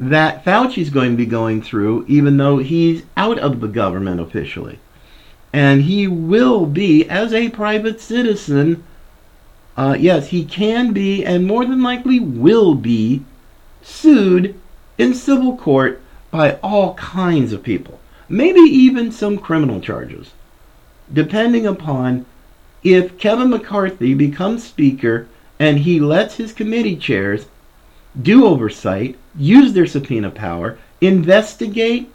that 0.00 0.42
Fauci's 0.44 0.88
going 0.88 1.10
to 1.10 1.16
be 1.16 1.26
going 1.26 1.60
through, 1.60 2.06
even 2.08 2.38
though 2.38 2.56
he's 2.56 3.02
out 3.18 3.38
of 3.38 3.60
the 3.60 3.68
government 3.68 4.18
officially. 4.18 4.78
And 5.52 5.82
he 5.82 6.08
will 6.08 6.64
be, 6.64 7.08
as 7.08 7.34
a 7.34 7.50
private 7.50 8.00
citizen, 8.00 8.82
uh, 9.76 9.96
yes, 9.98 10.28
he 10.28 10.44
can 10.44 10.92
be, 10.92 11.24
and 11.24 11.46
more 11.46 11.66
than 11.66 11.82
likely 11.82 12.18
will 12.18 12.74
be, 12.74 13.24
sued 13.82 14.58
in 14.96 15.12
civil 15.12 15.56
court 15.56 16.00
by 16.30 16.52
all 16.62 16.94
kinds 16.94 17.52
of 17.52 17.62
people. 17.62 18.00
Maybe 18.28 18.60
even 18.60 19.12
some 19.12 19.36
criminal 19.36 19.80
charges, 19.80 20.30
depending 21.12 21.66
upon 21.66 22.24
if 22.82 23.18
Kevin 23.18 23.50
McCarthy 23.50 24.14
becomes 24.14 24.64
Speaker 24.64 25.28
and 25.58 25.80
he 25.80 26.00
lets 26.00 26.36
his 26.36 26.52
committee 26.52 26.96
chairs 26.96 27.46
do 28.20 28.46
oversight, 28.46 29.18
use 29.36 29.72
their 29.72 29.86
subpoena 29.86 30.30
power, 30.30 30.78
investigate, 31.00 32.12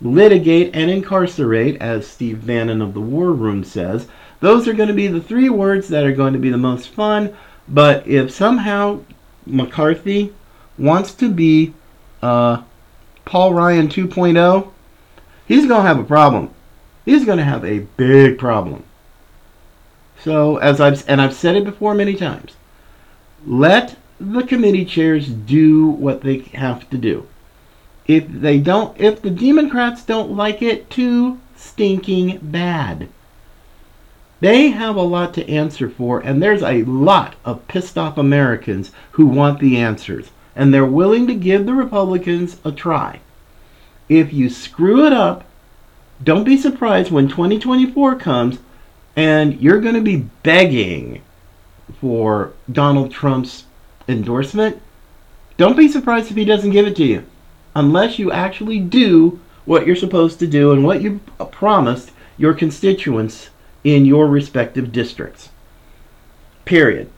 litigate, 0.00 0.74
and 0.74 0.90
incarcerate, 0.90 1.80
as 1.80 2.06
Steve 2.06 2.46
Bannon 2.46 2.82
of 2.82 2.94
the 2.94 3.00
War 3.00 3.32
Room 3.32 3.64
says. 3.64 4.06
Those 4.40 4.68
are 4.68 4.72
going 4.72 4.88
to 4.88 4.94
be 4.94 5.08
the 5.08 5.20
three 5.20 5.48
words 5.48 5.88
that 5.88 6.04
are 6.04 6.12
going 6.12 6.32
to 6.32 6.38
be 6.38 6.50
the 6.50 6.58
most 6.58 6.88
fun. 6.88 7.36
But 7.68 8.06
if 8.06 8.30
somehow 8.30 9.00
McCarthy 9.44 10.32
wants 10.78 11.12
to 11.14 11.28
be 11.28 11.74
uh, 12.22 12.62
Paul 13.24 13.54
Ryan 13.54 13.88
2.0, 13.88 14.70
he's 15.46 15.66
going 15.66 15.82
to 15.82 15.88
have 15.88 15.98
a 15.98 16.04
problem. 16.04 16.50
He's 17.04 17.24
going 17.24 17.38
to 17.38 17.44
have 17.44 17.64
a 17.64 17.80
big 17.96 18.38
problem. 18.38 18.84
So, 20.20 20.56
as 20.56 20.80
I've 20.80 21.08
and 21.08 21.20
I've 21.20 21.34
said 21.34 21.56
it 21.56 21.64
before 21.64 21.94
many 21.94 22.14
times, 22.14 22.56
let 23.46 23.96
the 24.20 24.42
committee 24.42 24.84
chairs 24.84 25.28
do 25.28 25.86
what 25.86 26.22
they 26.22 26.38
have 26.54 26.88
to 26.90 26.98
do. 26.98 27.26
If 28.06 28.26
they 28.28 28.58
don't, 28.58 28.98
if 28.98 29.22
the 29.22 29.30
Democrats 29.30 30.04
don't 30.04 30.32
like 30.32 30.62
it, 30.62 30.90
too 30.90 31.38
stinking 31.56 32.38
bad. 32.42 33.08
They 34.40 34.68
have 34.68 34.96
a 34.96 35.02
lot 35.02 35.34
to 35.34 35.48
answer 35.48 35.90
for, 35.90 36.20
and 36.20 36.42
there's 36.42 36.62
a 36.62 36.84
lot 36.84 37.34
of 37.44 37.66
pissed 37.68 37.98
off 37.98 38.16
Americans 38.16 38.92
who 39.12 39.26
want 39.26 39.58
the 39.58 39.76
answers, 39.76 40.30
and 40.54 40.72
they're 40.72 40.86
willing 40.86 41.26
to 41.26 41.34
give 41.34 41.66
the 41.66 41.74
Republicans 41.74 42.58
a 42.64 42.72
try. 42.72 43.20
if 44.08 44.32
you 44.32 44.48
screw 44.48 45.06
it 45.06 45.12
up, 45.12 45.44
don't 46.22 46.44
be 46.44 46.56
surprised 46.56 47.10
when 47.10 47.28
2024 47.28 48.16
comes 48.16 48.58
and 49.14 49.60
you're 49.60 49.80
going 49.80 49.94
to 49.94 50.00
be 50.00 50.28
begging 50.42 51.20
for 52.00 52.52
Donald 52.70 53.10
Trump's 53.10 53.64
endorsement. 54.08 54.80
Don't 55.56 55.76
be 55.76 55.88
surprised 55.88 56.30
if 56.30 56.36
he 56.36 56.44
doesn't 56.44 56.70
give 56.70 56.86
it 56.86 56.96
to 56.96 57.04
you 57.04 57.24
unless 57.74 58.18
you 58.18 58.32
actually 58.32 58.80
do 58.80 59.40
what 59.64 59.86
you're 59.86 59.96
supposed 59.96 60.38
to 60.38 60.46
do 60.46 60.72
and 60.72 60.84
what 60.84 61.02
you 61.02 61.20
promised 61.50 62.10
your 62.36 62.54
constituents 62.54 63.50
in 63.84 64.06
your 64.06 64.26
respective 64.26 64.90
districts. 64.92 65.50
Period. 66.64 67.10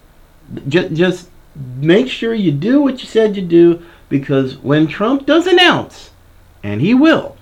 Just, 0.68 0.94
just 0.94 1.28
make 1.54 2.08
sure 2.08 2.34
you 2.34 2.52
do 2.52 2.82
what 2.82 3.00
you 3.00 3.06
said 3.06 3.36
you 3.36 3.42
do 3.42 3.82
because 4.08 4.56
when 4.58 4.86
Trump 4.86 5.26
does 5.26 5.46
announce, 5.46 6.10
and 6.62 6.80
he 6.80 6.92
will, 6.92 7.36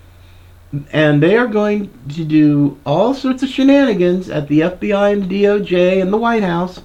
and 0.92 1.22
they 1.22 1.36
are 1.36 1.46
going 1.46 1.90
to 2.10 2.24
do 2.24 2.78
all 2.84 3.14
sorts 3.14 3.42
of 3.42 3.48
shenanigans 3.48 4.28
at 4.28 4.48
the 4.48 4.60
FBI 4.60 5.12
and 5.12 5.30
DOJ 5.30 6.00
and 6.00 6.12
the 6.12 6.18
White 6.18 6.42
House 6.42 6.80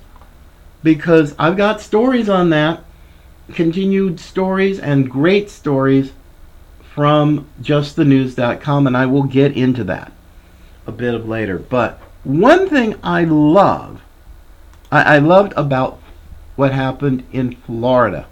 because 0.83 1.33
I've 1.39 1.57
got 1.57 1.81
stories 1.81 2.29
on 2.29 2.49
that, 2.51 2.83
continued 3.53 4.19
stories 4.19 4.79
and 4.79 5.09
great 5.09 5.49
stories 5.49 6.11
from 6.93 7.47
justthenews.com, 7.61 8.85
and 8.85 8.95
I 8.95 9.05
will 9.07 9.23
get 9.23 9.57
into 9.57 9.83
that 9.85 10.11
a 10.85 10.91
bit 10.91 11.15
of 11.15 11.27
later. 11.27 11.57
But 11.57 11.99
one 12.23 12.69
thing 12.69 12.95
I 13.01 13.23
love, 13.23 14.01
I, 14.91 15.15
I 15.15 15.17
loved 15.19 15.53
about 15.55 15.99
what 16.55 16.71
happened 16.71 17.25
in 17.31 17.55
Florida. 17.55 18.27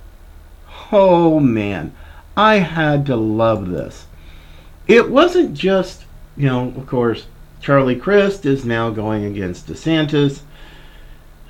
Oh 0.91 1.39
man, 1.39 1.95
I 2.37 2.57
had 2.57 3.05
to 3.07 3.15
love 3.15 3.69
this. 3.69 4.05
It 4.87 5.09
wasn't 5.09 5.53
just, 5.53 6.05
you 6.35 6.47
know, 6.47 6.67
of 6.67 6.85
course, 6.85 7.25
Charlie 7.61 7.95
Crist 7.95 8.45
is 8.45 8.65
now 8.65 8.89
going 8.89 9.25
against 9.25 9.67
DeSantis. 9.67 10.41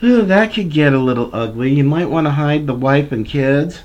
Ugh, 0.04 0.26
that 0.28 0.54
could 0.54 0.72
get 0.72 0.94
a 0.94 1.00
little 1.00 1.30
ugly. 1.34 1.74
You 1.74 1.84
might 1.84 2.10
want 2.10 2.26
to 2.26 2.32
hide 2.32 2.66
the 2.66 2.74
wife 2.74 3.12
and 3.12 3.26
kids. 3.26 3.82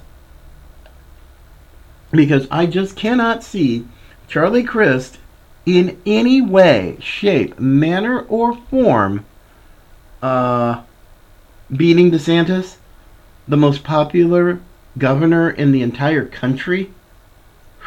Because 2.11 2.46
I 2.50 2.66
just 2.66 2.96
cannot 2.96 3.44
see 3.44 3.87
Charlie 4.28 4.62
Crist 4.62 5.18
in 5.66 6.00
any 6.06 6.40
way, 6.40 6.96
shape, 7.00 7.58
manner, 7.58 8.20
or 8.28 8.56
form 8.56 9.26
uh, 10.23 10.82
beating 11.75 12.11
DeSantis, 12.11 12.76
the 13.46 13.56
most 13.56 13.85
popular 13.85 14.61
governor 14.96 15.50
in 15.50 15.73
the 15.73 15.82
entire 15.82 16.25
country. 16.25 16.92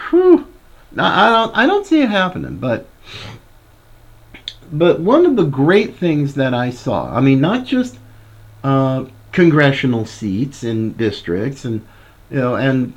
Whew. 0.10 0.48
I 0.98 1.30
don't, 1.30 1.58
I 1.58 1.66
don't 1.66 1.86
see 1.86 2.02
it 2.02 2.10
happening, 2.10 2.58
but 2.58 2.88
but 4.72 5.00
one 5.00 5.26
of 5.26 5.36
the 5.36 5.46
great 5.46 5.96
things 5.96 6.36
that 6.36 6.54
I 6.54 6.70
saw, 6.70 7.16
I 7.16 7.22
mean, 7.22 7.42
not 7.42 7.66
just 7.66 7.98
uh, 8.64 9.06
congressional 9.32 10.06
seats 10.06 10.64
in 10.64 10.94
districts, 10.94 11.66
and 11.66 11.86
you 12.30 12.38
know, 12.38 12.56
and 12.56 12.94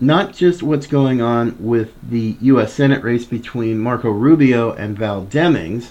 not 0.00 0.34
just 0.34 0.62
what's 0.62 0.86
going 0.86 1.20
on 1.22 1.56
with 1.60 1.92
the 2.02 2.36
U.S. 2.40 2.72
Senate 2.72 3.04
race 3.04 3.24
between 3.24 3.78
Marco 3.78 4.10
Rubio 4.10 4.72
and 4.72 4.98
Val 4.98 5.24
Demings, 5.24 5.90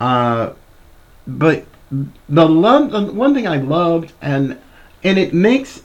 uh, 0.00 0.52
but 1.26 1.66
the 2.28 2.48
love, 2.48 2.90
the 2.90 3.12
one 3.12 3.34
thing 3.34 3.46
I 3.46 3.58
loved, 3.58 4.12
and 4.20 4.58
and 5.02 5.18
it 5.18 5.34
makes 5.34 5.82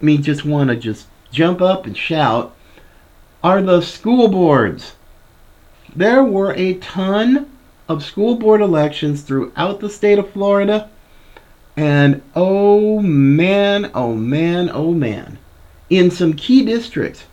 me 0.00 0.18
just 0.18 0.44
want 0.44 0.70
to 0.70 0.76
just 0.76 1.06
jump 1.30 1.60
up 1.60 1.86
and 1.86 1.96
shout, 1.96 2.54
are 3.42 3.60
the 3.60 3.80
school 3.80 4.28
boards. 4.28 4.94
There 5.94 6.24
were 6.24 6.52
a 6.54 6.74
ton 6.74 7.50
of 7.88 8.04
school 8.04 8.36
board 8.36 8.60
elections 8.60 9.22
throughout 9.22 9.80
the 9.80 9.90
state 9.90 10.18
of 10.18 10.30
Florida, 10.30 10.90
and 11.76 12.22
oh 12.34 13.00
man, 13.00 13.90
oh 13.94 14.14
man, 14.14 14.70
oh 14.72 14.92
man 14.92 15.38
in 15.90 16.10
some 16.10 16.32
key 16.34 16.64
districts, 16.64 17.24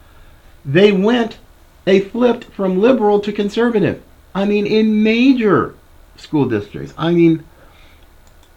they 0.66 0.92
went, 0.92 1.38
they 1.86 2.00
flipped 2.00 2.46
from 2.46 2.80
liberal 2.80 3.20
to 3.20 3.32
conservative. 3.32 4.02
I 4.36 4.46
mean, 4.46 4.66
in 4.66 5.04
major 5.04 5.76
school 6.16 6.48
districts. 6.48 6.94
I 6.98 7.12
mean, 7.12 7.44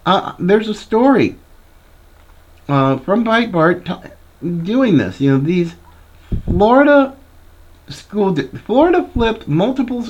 uh, 0.06 0.34
there's 0.38 0.68
a 0.68 0.74
story 0.74 1.36
uh, 2.68 2.98
from 2.98 3.24
Breitbart 3.24 3.84
t- 3.86 4.10
doing 4.64 4.98
this. 4.98 5.20
You 5.20 5.32
know, 5.32 5.38
these 5.38 5.74
Florida 6.44 7.16
school, 7.88 8.32
di- 8.32 8.48
Florida 8.48 9.08
flipped 9.12 9.48
multiple 9.48 10.06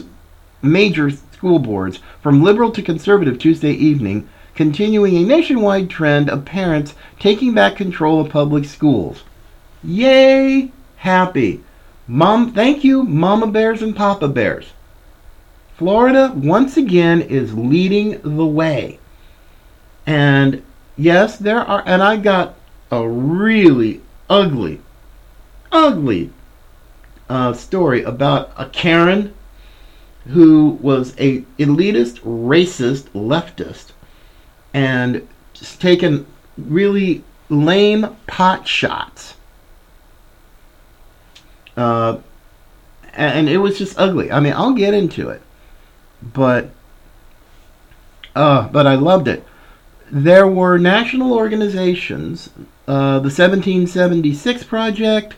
major 0.62 1.10
school 1.10 1.58
boards 1.58 2.00
from 2.22 2.42
liberal 2.42 2.72
to 2.72 2.82
conservative 2.82 3.38
Tuesday 3.38 3.72
evening, 3.72 4.28
continuing 4.54 5.16
a 5.16 5.24
nationwide 5.24 5.90
trend 5.90 6.30
of 6.30 6.44
parents 6.44 6.94
taking 7.18 7.54
back 7.54 7.76
control 7.76 8.20
of 8.20 8.30
public 8.30 8.64
schools. 8.64 9.22
Yay! 9.82 10.72
Happy. 10.96 11.62
Mom, 12.06 12.52
thank 12.52 12.84
you, 12.84 13.02
Mama 13.02 13.46
Bears 13.46 13.82
and 13.82 13.96
Papa 13.96 14.28
Bears. 14.28 14.72
Florida, 15.76 16.32
once 16.36 16.76
again, 16.76 17.20
is 17.20 17.54
leading 17.54 18.20
the 18.22 18.46
way. 18.46 18.98
And 20.06 20.62
yes, 20.96 21.36
there 21.36 21.60
are, 21.60 21.82
and 21.84 22.02
I 22.02 22.16
got 22.16 22.54
a 22.90 23.08
really 23.08 24.00
ugly, 24.30 24.80
ugly 25.72 26.30
uh, 27.28 27.54
story 27.54 28.02
about 28.02 28.52
a 28.56 28.66
Karen 28.66 29.34
who 30.28 30.78
was 30.80 31.14
a 31.18 31.40
elitist, 31.58 32.20
racist, 32.20 33.08
leftist, 33.10 33.92
and 34.74 35.26
just 35.54 35.80
taken 35.80 36.26
really 36.58 37.24
lame 37.48 38.14
pot 38.26 38.68
shots 38.68 39.34
uh, 41.76 42.18
and 43.12 43.48
it 43.48 43.58
was 43.58 43.78
just 43.78 43.98
ugly. 43.98 44.30
I 44.30 44.40
mean, 44.40 44.52
I'll 44.52 44.74
get 44.74 44.94
into 44.94 45.28
it, 45.28 45.42
but 46.22 46.70
uh, 48.34 48.68
but 48.68 48.86
I 48.86 48.94
loved 48.94 49.28
it. 49.28 49.44
There 50.10 50.46
were 50.46 50.78
national 50.78 51.32
organizations, 51.32 52.50
uh, 52.86 53.18
the 53.20 53.30
1776 53.30 54.64
Project, 54.64 55.34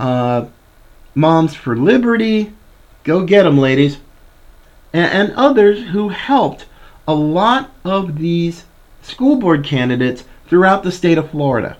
uh, 0.00 0.46
Moms 1.14 1.54
for 1.54 1.76
Liberty, 1.76 2.52
go 3.04 3.24
get 3.24 3.42
them, 3.44 3.58
ladies, 3.58 3.98
and, 4.92 5.12
and 5.12 5.32
others 5.36 5.88
who 5.88 6.08
helped 6.08 6.66
a 7.06 7.14
lot 7.14 7.70
of 7.84 8.18
these 8.18 8.64
school 9.02 9.36
board 9.36 9.64
candidates 9.64 10.24
throughout 10.46 10.82
the 10.82 10.92
state 10.92 11.18
of 11.18 11.30
Florida 11.30 11.76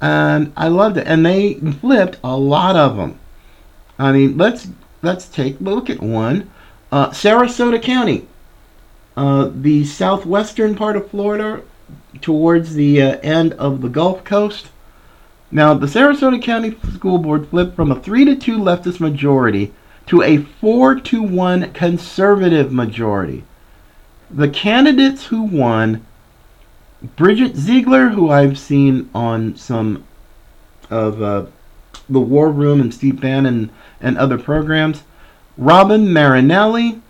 and 0.00 0.52
I 0.56 0.68
loved 0.68 0.96
it. 0.96 1.06
And 1.06 1.24
they 1.24 1.54
flipped 1.54 2.18
a 2.22 2.36
lot 2.36 2.76
of 2.76 2.96
them. 2.96 3.18
I 3.98 4.12
mean, 4.12 4.36
let's 4.36 4.68
let's 5.02 5.28
take 5.28 5.60
a 5.60 5.62
look 5.62 5.90
at 5.90 6.00
one. 6.00 6.50
Uh, 6.90 7.10
Sarasota 7.10 7.82
County, 7.82 8.26
uh, 9.16 9.50
the 9.52 9.84
southwestern 9.84 10.74
part 10.74 10.96
of 10.96 11.10
Florida, 11.10 11.62
towards 12.20 12.74
the 12.74 13.02
uh, 13.02 13.18
end 13.18 13.52
of 13.54 13.82
the 13.82 13.88
Gulf 13.88 14.24
Coast. 14.24 14.68
Now, 15.50 15.74
the 15.74 15.86
Sarasota 15.86 16.40
County 16.42 16.76
School 16.94 17.18
Board 17.18 17.48
flipped 17.48 17.74
from 17.74 17.90
a 17.90 18.00
three 18.00 18.24
to 18.24 18.36
two 18.36 18.58
leftist 18.58 19.00
majority 19.00 19.72
to 20.06 20.22
a 20.22 20.38
four 20.38 20.94
to 20.94 21.22
one 21.22 21.72
conservative 21.72 22.72
majority. 22.72 23.44
The 24.30 24.48
candidates 24.48 25.26
who 25.26 25.42
won 25.42 26.04
Bridget 27.16 27.56
Ziegler, 27.56 28.10
who 28.10 28.30
I've 28.30 28.58
seen 28.58 29.08
on 29.14 29.56
some 29.56 30.04
of 30.90 31.22
uh, 31.22 31.46
the 32.08 32.20
War 32.20 32.50
Room 32.50 32.80
and 32.80 32.92
Steve 32.92 33.20
Bannon 33.20 33.70
and 34.00 34.18
other 34.18 34.38
programs, 34.38 35.02
Robin 35.56 36.12
Marinelli, 36.12 37.00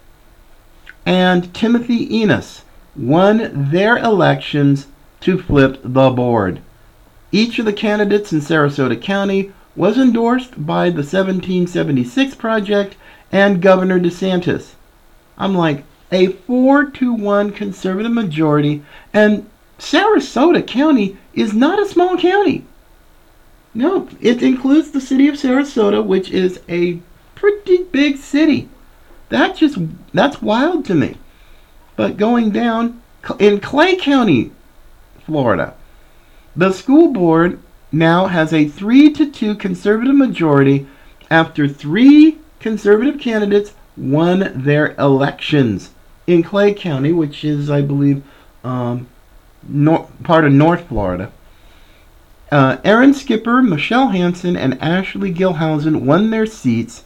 and 1.06 1.52
Timothy 1.54 2.14
Enos 2.14 2.62
won 2.94 3.70
their 3.70 3.96
elections 3.96 4.86
to 5.20 5.40
flip 5.40 5.80
the 5.82 6.10
board. 6.10 6.60
Each 7.32 7.58
of 7.58 7.64
the 7.64 7.72
candidates 7.72 8.32
in 8.32 8.40
Sarasota 8.40 9.00
County 9.00 9.52
was 9.76 9.96
endorsed 9.96 10.66
by 10.66 10.90
the 10.90 11.02
1776 11.02 12.34
Project 12.34 12.96
and 13.30 13.62
Governor 13.62 14.00
DeSantis. 14.00 14.72
I'm 15.36 15.54
like, 15.54 15.84
a 16.10 16.28
4 16.28 16.86
to 16.86 17.12
1 17.12 17.52
conservative 17.52 18.12
majority, 18.12 18.82
and 19.12 19.48
Sarasota 19.78 20.66
County 20.66 21.16
is 21.34 21.54
not 21.54 21.78
a 21.78 21.88
small 21.88 22.16
county. 22.16 22.64
No, 23.74 24.08
it 24.20 24.42
includes 24.42 24.90
the 24.90 25.00
city 25.00 25.28
of 25.28 25.36
Sarasota, 25.36 26.04
which 26.04 26.30
is 26.30 26.60
a 26.68 27.00
pretty 27.34 27.84
big 27.84 28.16
city. 28.16 28.68
That 29.28 29.56
just 29.56 29.78
that's 30.12 30.42
wild 30.42 30.84
to 30.86 30.94
me. 30.94 31.16
But 31.94 32.16
going 32.16 32.50
down 32.50 33.02
in 33.38 33.60
Clay 33.60 33.96
County, 33.96 34.52
Florida, 35.24 35.74
the 36.56 36.72
school 36.72 37.12
board 37.12 37.60
now 37.92 38.26
has 38.26 38.52
a 38.52 38.68
3 38.68 39.12
to 39.12 39.30
2 39.30 39.54
conservative 39.56 40.16
majority 40.16 40.86
after 41.30 41.68
three 41.68 42.38
conservative 42.58 43.20
candidates 43.20 43.74
won 43.96 44.52
their 44.54 44.94
elections 44.98 45.90
in 46.28 46.42
Clay 46.42 46.74
County, 46.74 47.10
which 47.10 47.42
is, 47.42 47.70
I 47.70 47.80
believe, 47.80 48.22
um, 48.62 49.08
nor- 49.66 50.08
part 50.22 50.44
of 50.44 50.52
North 50.52 50.86
Florida. 50.88 51.32
Uh, 52.52 52.76
Aaron 52.84 53.14
Skipper, 53.14 53.62
Michelle 53.62 54.08
Hansen, 54.08 54.54
and 54.54 54.80
Ashley 54.80 55.32
Gilhousen 55.32 56.02
won 56.02 56.30
their 56.30 56.46
seats. 56.46 57.04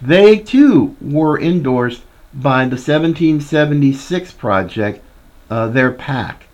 They 0.00 0.38
too 0.38 0.96
were 1.00 1.38
endorsed 1.38 2.02
by 2.32 2.64
the 2.64 2.76
1776 2.76 4.32
Project, 4.32 5.02
uh, 5.50 5.66
their 5.66 5.90
PAC. 5.90 6.46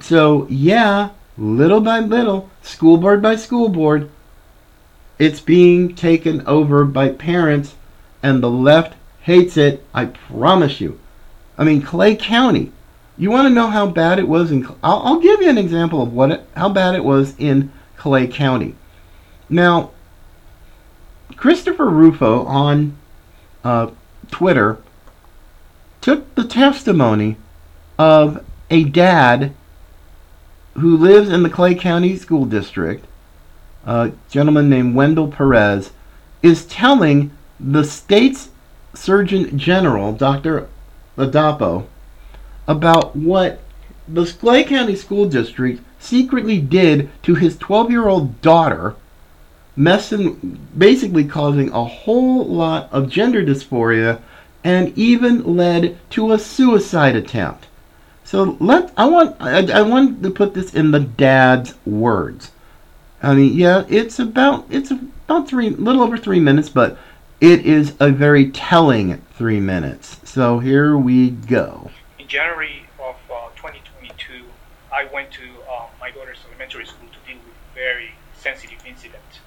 So, 0.00 0.46
yeah, 0.50 1.10
little 1.38 1.80
by 1.80 2.00
little, 2.00 2.50
school 2.62 2.96
board 2.96 3.22
by 3.22 3.36
school 3.36 3.68
board, 3.68 4.10
it's 5.20 5.40
being 5.40 5.94
taken 5.94 6.44
over 6.48 6.84
by 6.84 7.10
parents, 7.10 7.76
and 8.24 8.42
the 8.42 8.50
left 8.50 8.94
hates 9.24 9.56
it, 9.56 9.82
I 9.94 10.04
promise 10.04 10.82
you. 10.82 11.00
I 11.56 11.64
mean, 11.64 11.80
Clay 11.80 12.14
County. 12.14 12.72
You 13.16 13.30
want 13.30 13.48
to 13.48 13.54
know 13.54 13.68
how 13.68 13.86
bad 13.86 14.18
it 14.18 14.28
was 14.28 14.52
in? 14.52 14.66
I'll, 14.82 15.00
I'll 15.02 15.20
give 15.20 15.40
you 15.40 15.48
an 15.48 15.56
example 15.56 16.02
of 16.02 16.12
what 16.12 16.30
it, 16.30 16.46
how 16.54 16.68
bad 16.68 16.94
it 16.94 17.04
was 17.04 17.34
in 17.38 17.72
Clay 17.96 18.26
County. 18.26 18.74
Now, 19.48 19.92
Christopher 21.36 21.88
Rufo 21.88 22.44
on 22.44 22.98
uh, 23.62 23.92
Twitter 24.30 24.78
took 26.02 26.34
the 26.34 26.44
testimony 26.44 27.36
of 27.98 28.44
a 28.68 28.84
dad 28.84 29.54
who 30.74 30.98
lives 30.98 31.30
in 31.30 31.42
the 31.42 31.50
Clay 31.50 31.74
County 31.74 32.14
School 32.18 32.44
District, 32.44 33.06
a 33.86 34.12
gentleman 34.28 34.68
named 34.68 34.94
Wendell 34.94 35.28
Perez, 35.28 35.92
is 36.42 36.66
telling 36.66 37.30
the 37.58 37.84
state's 37.84 38.50
Surgeon 38.94 39.58
General, 39.58 40.12
Dr. 40.12 40.68
Ladapo, 41.16 41.86
about 42.66 43.14
what 43.14 43.60
the 44.08 44.24
Clay 44.26 44.64
County 44.64 44.96
School 44.96 45.28
District 45.28 45.82
secretly 45.98 46.60
did 46.60 47.10
to 47.22 47.34
his 47.34 47.56
12 47.56 47.90
year 47.90 48.08
old 48.08 48.40
daughter, 48.40 48.94
messing, 49.76 50.58
basically 50.76 51.24
causing 51.24 51.70
a 51.70 51.84
whole 51.84 52.46
lot 52.46 52.88
of 52.92 53.08
gender 53.08 53.42
dysphoria 53.42 54.20
and 54.62 54.96
even 54.96 55.56
led 55.56 55.96
to 56.10 56.32
a 56.32 56.38
suicide 56.38 57.16
attempt. 57.16 57.66
So 58.24 58.56
let 58.58 58.90
I 58.96 59.06
want 59.06 59.36
I, 59.38 59.80
I 59.80 59.82
want 59.82 60.22
to 60.22 60.30
put 60.30 60.54
this 60.54 60.74
in 60.74 60.90
the 60.90 61.00
dad's 61.00 61.74
words. 61.84 62.50
I 63.22 63.34
mean, 63.34 63.54
yeah, 63.54 63.84
it's 63.88 64.18
about 64.18 64.66
it's 64.70 64.90
about 64.90 65.48
three, 65.48 65.70
little 65.70 66.02
over 66.02 66.16
three 66.16 66.40
minutes, 66.40 66.68
but 66.70 66.98
it 67.40 67.66
is 67.66 67.94
a 68.00 68.10
very 68.10 68.50
telling 68.50 69.20
three 69.34 69.60
minutes. 69.60 70.20
So 70.24 70.58
here 70.60 70.96
we 70.96 71.30
go. 71.30 71.90
In 72.18 72.28
January 72.28 72.86
of 72.98 73.16
uh, 73.30 73.48
2022, 73.56 74.44
I 74.92 75.04
went 75.12 75.32
to 75.32 75.42
uh, 75.70 75.86
my 76.00 76.10
daughter's 76.10 76.38
elementary 76.48 76.86
school 76.86 77.08
to 77.08 77.30
deal 77.30 77.40
with 77.44 77.54
a 77.54 77.74
very 77.74 78.12
sensitive 78.36 78.84
incident. 78.86 79.40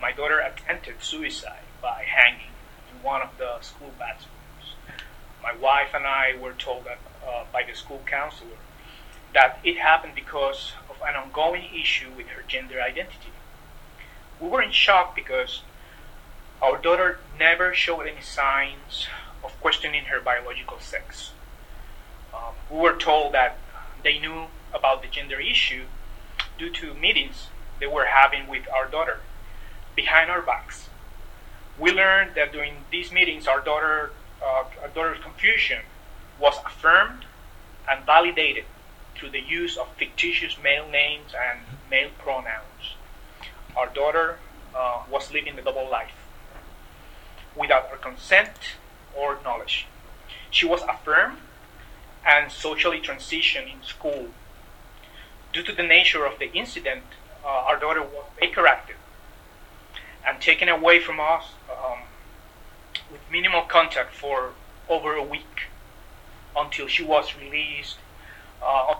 My 0.00 0.12
daughter 0.12 0.38
attempted 0.38 1.02
suicide 1.02 1.64
by 1.82 2.04
hanging 2.06 2.52
in 2.90 3.02
one 3.02 3.22
of 3.22 3.30
the 3.38 3.60
school 3.60 3.92
bathrooms. 3.98 4.74
My 5.42 5.54
wife 5.54 5.90
and 5.94 6.06
I 6.06 6.36
were 6.40 6.52
told 6.52 6.84
that 6.84 6.98
uh, 7.26 7.44
by 7.52 7.62
the 7.62 7.74
school 7.74 8.02
counselor 8.06 8.56
that 9.34 9.58
it 9.62 9.76
happened 9.76 10.14
because 10.14 10.72
of 10.88 10.96
an 11.06 11.14
ongoing 11.14 11.68
issue 11.74 12.10
with 12.16 12.28
her 12.28 12.42
gender 12.48 12.80
identity. 12.80 13.32
We 14.40 14.48
were 14.48 14.62
in 14.62 14.72
shock 14.72 15.14
because 15.14 15.62
our 16.60 16.76
daughter 16.78 17.18
never 17.38 17.72
showed 17.72 18.02
any 18.02 18.20
signs 18.20 19.06
of 19.44 19.58
questioning 19.60 20.04
her 20.04 20.20
biological 20.20 20.78
sex. 20.80 21.30
Um, 22.34 22.54
we 22.70 22.78
were 22.78 22.96
told 22.96 23.32
that 23.34 23.56
they 24.02 24.18
knew 24.18 24.46
about 24.74 25.02
the 25.02 25.08
gender 25.08 25.40
issue 25.40 25.84
due 26.58 26.70
to 26.70 26.94
meetings 26.94 27.48
they 27.78 27.86
were 27.86 28.06
having 28.06 28.48
with 28.48 28.64
our 28.74 28.88
daughter 28.88 29.20
behind 29.94 30.30
our 30.30 30.42
backs. 30.42 30.88
We 31.78 31.92
learned 31.92 32.32
that 32.34 32.52
during 32.52 32.74
these 32.90 33.12
meetings, 33.12 33.46
our 33.46 33.60
daughter, 33.60 34.10
uh, 34.42 34.64
our 34.82 34.88
daughter's 34.92 35.22
confusion 35.22 35.82
was 36.40 36.56
affirmed 36.66 37.24
and 37.88 38.04
validated 38.04 38.64
through 39.14 39.30
the 39.30 39.40
use 39.40 39.76
of 39.76 39.88
fictitious 39.96 40.56
male 40.62 40.88
names 40.88 41.32
and 41.34 41.60
male 41.88 42.10
pronouns. 42.18 42.96
Our 43.76 43.86
daughter 43.88 44.38
uh, 44.74 45.02
was 45.08 45.32
living 45.32 45.54
the 45.54 45.62
double 45.62 45.88
life 45.88 46.27
without 47.58 47.88
her 47.88 47.96
consent 47.96 48.76
or 49.16 49.38
knowledge. 49.44 49.86
She 50.50 50.66
was 50.66 50.82
affirmed 50.82 51.38
and 52.24 52.50
socially 52.50 53.00
transitioned 53.00 53.72
in 53.72 53.82
school. 53.82 54.28
Due 55.52 55.62
to 55.62 55.72
the 55.72 55.82
nature 55.82 56.24
of 56.24 56.38
the 56.38 56.52
incident, 56.52 57.04
uh, 57.44 57.48
our 57.48 57.78
daughter 57.78 58.02
was 58.02 58.24
Baker 58.38 58.66
Acted 58.66 58.96
and 60.26 60.40
taken 60.40 60.68
away 60.68 61.00
from 61.00 61.18
us 61.20 61.44
um, 61.70 62.00
with 63.10 63.20
minimal 63.30 63.62
contact 63.62 64.14
for 64.14 64.52
over 64.88 65.14
a 65.14 65.22
week 65.22 65.68
until 66.56 66.86
she 66.86 67.02
was 67.02 67.34
released. 67.36 67.98
Uh, 68.62 68.96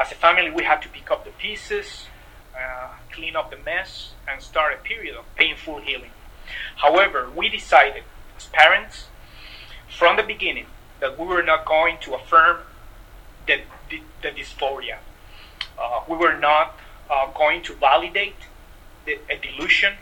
as 0.00 0.10
a 0.10 0.14
family, 0.14 0.50
we 0.50 0.64
had 0.64 0.80
to 0.82 0.88
pick 0.88 1.10
up 1.10 1.24
the 1.24 1.30
pieces, 1.30 2.06
uh, 2.56 2.88
clean 3.12 3.36
up 3.36 3.50
the 3.50 3.56
mess, 3.58 4.12
and 4.28 4.42
start 4.42 4.74
a 4.74 4.82
period 4.82 5.16
of 5.16 5.24
painful 5.36 5.80
healing. 5.80 6.10
However, 6.76 7.30
we 7.34 7.48
decided 7.48 8.04
as 8.36 8.46
parents 8.46 9.06
from 9.88 10.16
the 10.16 10.22
beginning 10.22 10.66
that 11.00 11.18
we 11.18 11.26
were 11.26 11.42
not 11.42 11.64
going 11.64 11.98
to 12.02 12.14
affirm 12.14 12.58
the, 13.46 13.60
the, 13.90 14.00
the 14.22 14.28
dysphoria. 14.28 14.98
Uh, 15.78 16.00
we 16.08 16.16
were 16.16 16.38
not 16.38 16.78
uh, 17.10 17.26
going 17.32 17.62
to 17.62 17.74
validate 17.74 18.36
the, 19.04 19.18
a 19.28 19.36
delusion, 19.38 19.94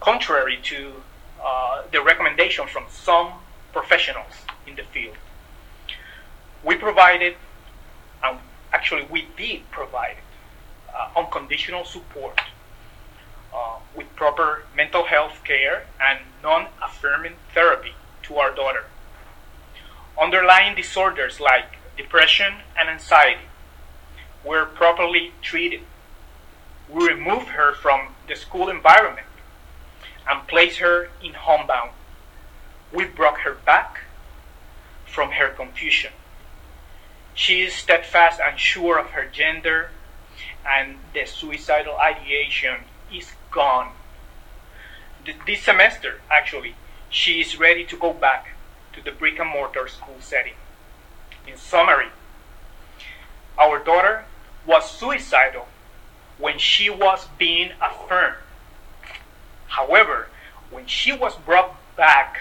contrary 0.00 0.58
to 0.62 1.02
uh, 1.42 1.82
the 1.92 2.02
recommendation 2.02 2.66
from 2.66 2.84
some 2.90 3.32
professionals 3.72 4.32
in 4.66 4.76
the 4.76 4.82
field. 4.82 5.16
We 6.64 6.76
provided, 6.76 7.36
and 8.22 8.38
actually 8.72 9.06
we 9.10 9.26
did 9.36 9.70
provide, 9.70 10.16
unconditional 11.16 11.84
support 11.84 12.40
uh, 13.54 13.78
with 13.96 14.14
proper 14.16 14.64
mental 14.76 15.04
health 15.04 15.42
care 15.44 15.86
and 16.00 16.20
non 16.42 16.68
affirming 16.82 17.34
therapy 17.54 17.94
to 18.22 18.36
our 18.36 18.54
daughter. 18.54 18.84
Underlying 20.20 20.74
disorders 20.76 21.40
like 21.40 21.78
depression 21.96 22.54
and 22.78 22.88
anxiety 22.88 23.48
were 24.44 24.64
properly 24.64 25.32
treated. 25.42 25.80
We 26.88 27.08
removed 27.08 27.48
her 27.48 27.74
from 27.74 28.14
the 28.28 28.36
school 28.36 28.68
environment 28.68 29.26
and 30.28 30.46
placed 30.46 30.78
her 30.78 31.10
in 31.22 31.34
homebound. 31.34 31.90
We 32.92 33.04
brought 33.04 33.40
her 33.40 33.54
back 33.54 34.00
from 35.06 35.32
her 35.32 35.48
confusion. 35.48 36.12
She 37.34 37.62
is 37.62 37.74
steadfast 37.74 38.40
and 38.44 38.58
sure 38.58 38.98
of 38.98 39.10
her 39.10 39.26
gender, 39.26 39.90
and 40.66 40.96
the 41.14 41.26
suicidal 41.26 41.96
ideation 41.98 42.84
is 43.12 43.32
gone. 43.50 43.92
Th- 45.24 45.36
This 45.46 45.62
semester, 45.62 46.20
actually, 46.30 46.74
she 47.08 47.40
is 47.40 47.58
ready 47.58 47.84
to 47.84 47.96
go 47.96 48.12
back 48.12 48.48
to 48.92 49.02
the 49.02 49.10
brick 49.12 49.38
and 49.38 49.50
mortar 49.50 49.88
school 49.88 50.16
setting. 50.20 50.54
In 51.46 51.56
summary, 51.56 52.08
our 53.58 53.78
daughter 53.78 54.24
was 54.66 54.90
suicidal 54.90 55.66
when 56.38 56.58
she 56.58 56.88
was 56.90 57.26
being 57.38 57.72
affirmed. 57.80 58.36
However, 59.68 60.28
when 60.70 60.86
she 60.86 61.12
was 61.12 61.36
brought 61.36 61.76
back 61.96 62.40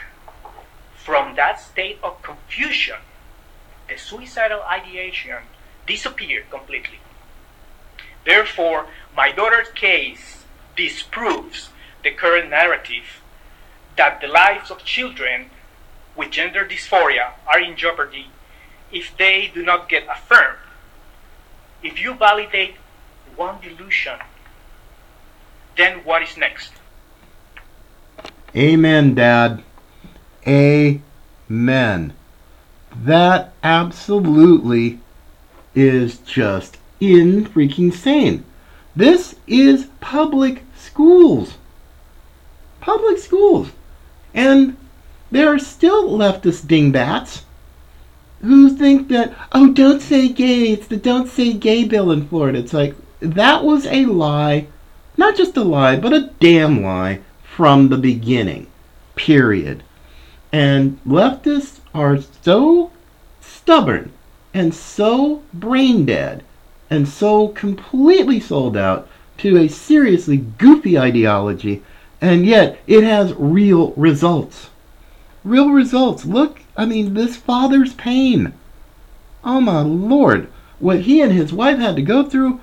from 0.96 1.36
that 1.36 1.60
state 1.60 2.00
of 2.04 2.22
confusion, 2.22 2.98
the 3.88 3.98
suicidal 3.98 4.62
ideation 4.64 5.44
disappeared 5.88 6.50
completely. 6.50 7.00
Therefore, 8.30 8.86
my 9.18 9.32
daughter's 9.32 9.70
case 9.70 10.44
disproves 10.78 11.70
the 12.04 12.12
current 12.12 12.52
narrative 12.52 13.24
that 13.98 14.22
the 14.22 14.28
lives 14.28 14.70
of 14.70 14.86
children 14.86 15.50
with 16.16 16.30
gender 16.30 16.64
dysphoria 16.64 17.32
are 17.48 17.60
in 17.60 17.76
jeopardy 17.76 18.28
if 18.92 19.18
they 19.18 19.50
do 19.52 19.64
not 19.64 19.90
get 19.90 20.04
affirmed. 20.08 20.60
If 21.82 22.00
you 22.00 22.14
validate 22.14 22.76
one 23.36 23.60
delusion, 23.62 24.20
then 25.76 26.04
what 26.04 26.22
is 26.22 26.38
next? 26.38 26.74
Amen, 28.56 29.16
Dad. 29.16 29.64
Amen. 30.46 32.14
That 32.96 33.54
absolutely 33.64 35.00
is 35.74 36.20
just 36.20 36.79
in 37.00 37.46
freaking 37.46 37.94
sane. 37.94 38.44
This 38.96 39.36
is 39.48 39.88
public 40.00 40.64
schools. 40.76 41.58
Public 42.82 43.18
schools. 43.18 43.72
And 44.34 44.76
there 45.32 45.54
are 45.54 45.60
still 45.60 46.10
leftist 46.10 46.68
dingbats 46.68 47.46
who 48.42 48.70
think 48.70 49.10
that, 49.10 49.34
oh, 49.52 49.72
don't 49.74 50.02
say 50.02 50.30
gay, 50.30 50.70
it's 50.70 50.88
the 50.88 50.98
don't 50.98 51.30
say 51.30 51.54
gay 51.54 51.84
bill 51.84 52.12
in 52.12 52.28
Florida. 52.28 52.60
It's 52.60 52.74
like, 52.74 52.96
that 53.20 53.64
was 53.64 53.86
a 53.86 54.06
lie, 54.06 54.68
not 55.18 55.36
just 55.36 55.58
a 55.58 55.64
lie, 55.64 55.98
but 55.98 56.14
a 56.14 56.32
damn 56.40 56.82
lie 56.82 57.20
from 57.44 57.90
the 57.90 57.98
beginning, 57.98 58.68
period. 59.16 59.84
And 60.52 61.00
leftists 61.06 61.80
are 61.94 62.20
so 62.42 62.92
stubborn 63.42 64.14
and 64.54 64.74
so 64.74 65.44
brain 65.54 66.06
dead 66.06 66.44
and 66.90 67.08
so 67.08 67.50
completely 67.50 68.40
sold 68.40 68.76
out 68.76 69.08
to 69.38 69.58
a 69.58 69.68
seriously 69.68 70.38
goofy 70.38 70.98
ideology, 70.98 71.84
and 72.22 72.46
yet 72.46 72.80
it 72.88 73.04
has 73.04 73.34
real 73.36 73.92
results. 73.92 74.70
Real 75.44 75.70
results. 75.70 76.26
Look, 76.26 76.62
I 76.76 76.86
mean, 76.86 77.14
this 77.14 77.38
father's 77.38 77.94
pain. 77.94 78.54
Oh 79.44 79.62
my 79.62 79.82
lord. 79.82 80.50
What 80.80 81.02
he 81.02 81.22
and 81.22 81.32
his 81.32 81.54
wife 81.54 81.78
had 81.78 81.96
to 81.96 82.02
go 82.02 82.24
through, 82.24 82.60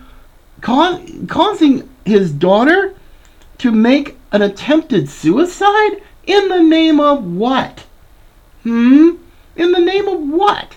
ca- 0.60 1.00
causing 1.28 1.88
his 2.04 2.32
daughter 2.32 2.94
to 3.58 3.72
make 3.72 4.16
an 4.32 4.42
attempted 4.42 5.08
suicide 5.08 6.02
in 6.26 6.48
the 6.48 6.62
name 6.62 7.00
of 7.00 7.24
what? 7.24 7.84
Hmm? 8.62 9.16
In 9.54 9.72
the 9.72 9.80
name 9.80 10.08
of 10.08 10.20
what? 10.20 10.76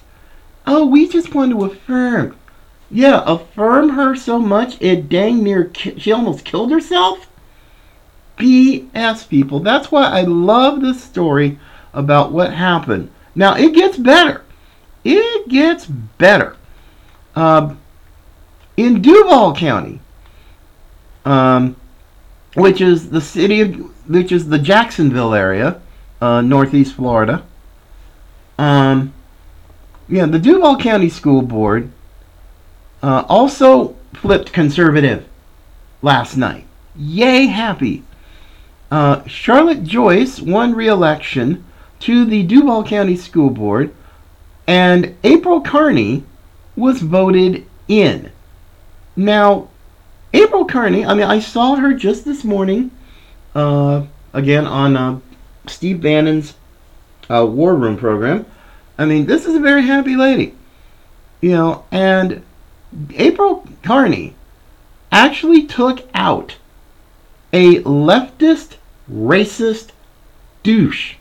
Oh, 0.66 0.86
we 0.86 1.08
just 1.08 1.34
want 1.34 1.52
to 1.52 1.66
affirm. 1.66 2.38
Yeah, 2.92 3.24
affirm 3.26 3.90
her 3.90 4.16
so 4.16 4.40
much 4.40 4.82
it 4.82 5.10
dang 5.10 5.44
near 5.44 5.66
ki- 5.66 6.00
she 6.00 6.12
almost 6.12 6.44
killed 6.44 6.72
herself? 6.72 7.30
BS, 8.38 9.28
people. 9.28 9.60
That's 9.60 9.92
why 9.92 10.06
I 10.06 10.22
love 10.22 10.82
this 10.82 11.04
story 11.04 11.60
about 11.94 12.32
what 12.32 12.54
happened. 12.54 13.12
Now, 13.36 13.56
it 13.56 13.74
gets 13.74 13.98
better. 13.98 14.44
It 15.04 15.50
gets 15.50 15.86
better. 15.86 16.58
Um, 17.36 17.80
in 18.76 19.02
Duval 19.02 19.56
County, 19.56 20.00
um, 21.26 21.76
which 22.56 22.82
is 22.82 23.10
the 23.10 23.22
city 23.22 23.62
of, 23.62 24.10
which 24.10 24.32
is 24.32 24.50
the 24.50 24.58
Jacksonville 24.58 25.34
area, 25.34 25.82
uh, 26.22 26.42
northeast 26.42 26.96
Florida. 26.96 27.44
Um, 28.58 29.14
yeah, 30.08 30.26
the 30.26 30.40
Duval 30.40 30.78
County 30.78 31.10
School 31.10 31.42
Board 31.42 31.92
uh, 33.02 33.26
also 33.28 33.96
flipped 34.14 34.54
conservative 34.54 35.28
last 36.02 36.38
night. 36.38 36.66
Yay, 36.96 37.46
happy. 37.46 38.04
Uh, 38.92 39.24
Charlotte 39.28 39.84
Joyce 39.84 40.42
won 40.42 40.74
re-election 40.74 41.64
to 42.00 42.26
the 42.26 42.44
Duval 42.44 42.84
County 42.84 43.16
School 43.16 43.50
Board, 43.50 43.94
and 44.68 45.16
April 45.24 45.62
Carney 45.62 46.24
was 46.76 47.02
voted 47.02 47.66
in. 47.88 48.32
Now, 49.16 49.70
April 50.34 50.66
Carney, 50.66 51.06
I 51.06 51.14
mean, 51.14 51.26
I 51.26 51.40
saw 51.40 51.76
her 51.76 51.94
just 51.94 52.26
this 52.26 52.44
morning, 52.44 52.92
uh, 53.56 54.06
again 54.34 54.66
on 54.66 54.96
uh, 54.96 55.20
Steve 55.68 56.02
Bannon's 56.02 56.54
uh, 57.30 57.46
War 57.46 57.76
Room 57.76 57.98
program. 57.98 58.46
I 58.98 59.06
mean, 59.06 59.26
this 59.26 59.46
is 59.46 59.56
a 59.56 59.60
very 59.60 59.84
happy 59.84 60.16
lady, 60.16 60.56
you 61.42 61.52
know, 61.52 61.86
and 61.92 62.44
April 63.16 63.68
Carney 63.84 64.36
actually 65.12 65.64
took 65.64 66.08
out 66.14 66.58
a 67.54 67.82
leftist, 67.82 68.76
racist 69.12 69.90
douche. 70.64 71.16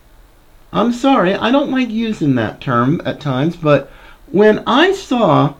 I'm 0.72 0.92
sorry, 0.92 1.35
I 1.35 1.50
don't 1.50 1.70
like 1.70 1.88
using 1.88 2.35
that 2.35 2.61
term 2.61 3.00
at 3.04 3.20
times, 3.20 3.57
but 3.57 3.90
when 4.31 4.62
I 4.66 4.92
saw 4.92 5.54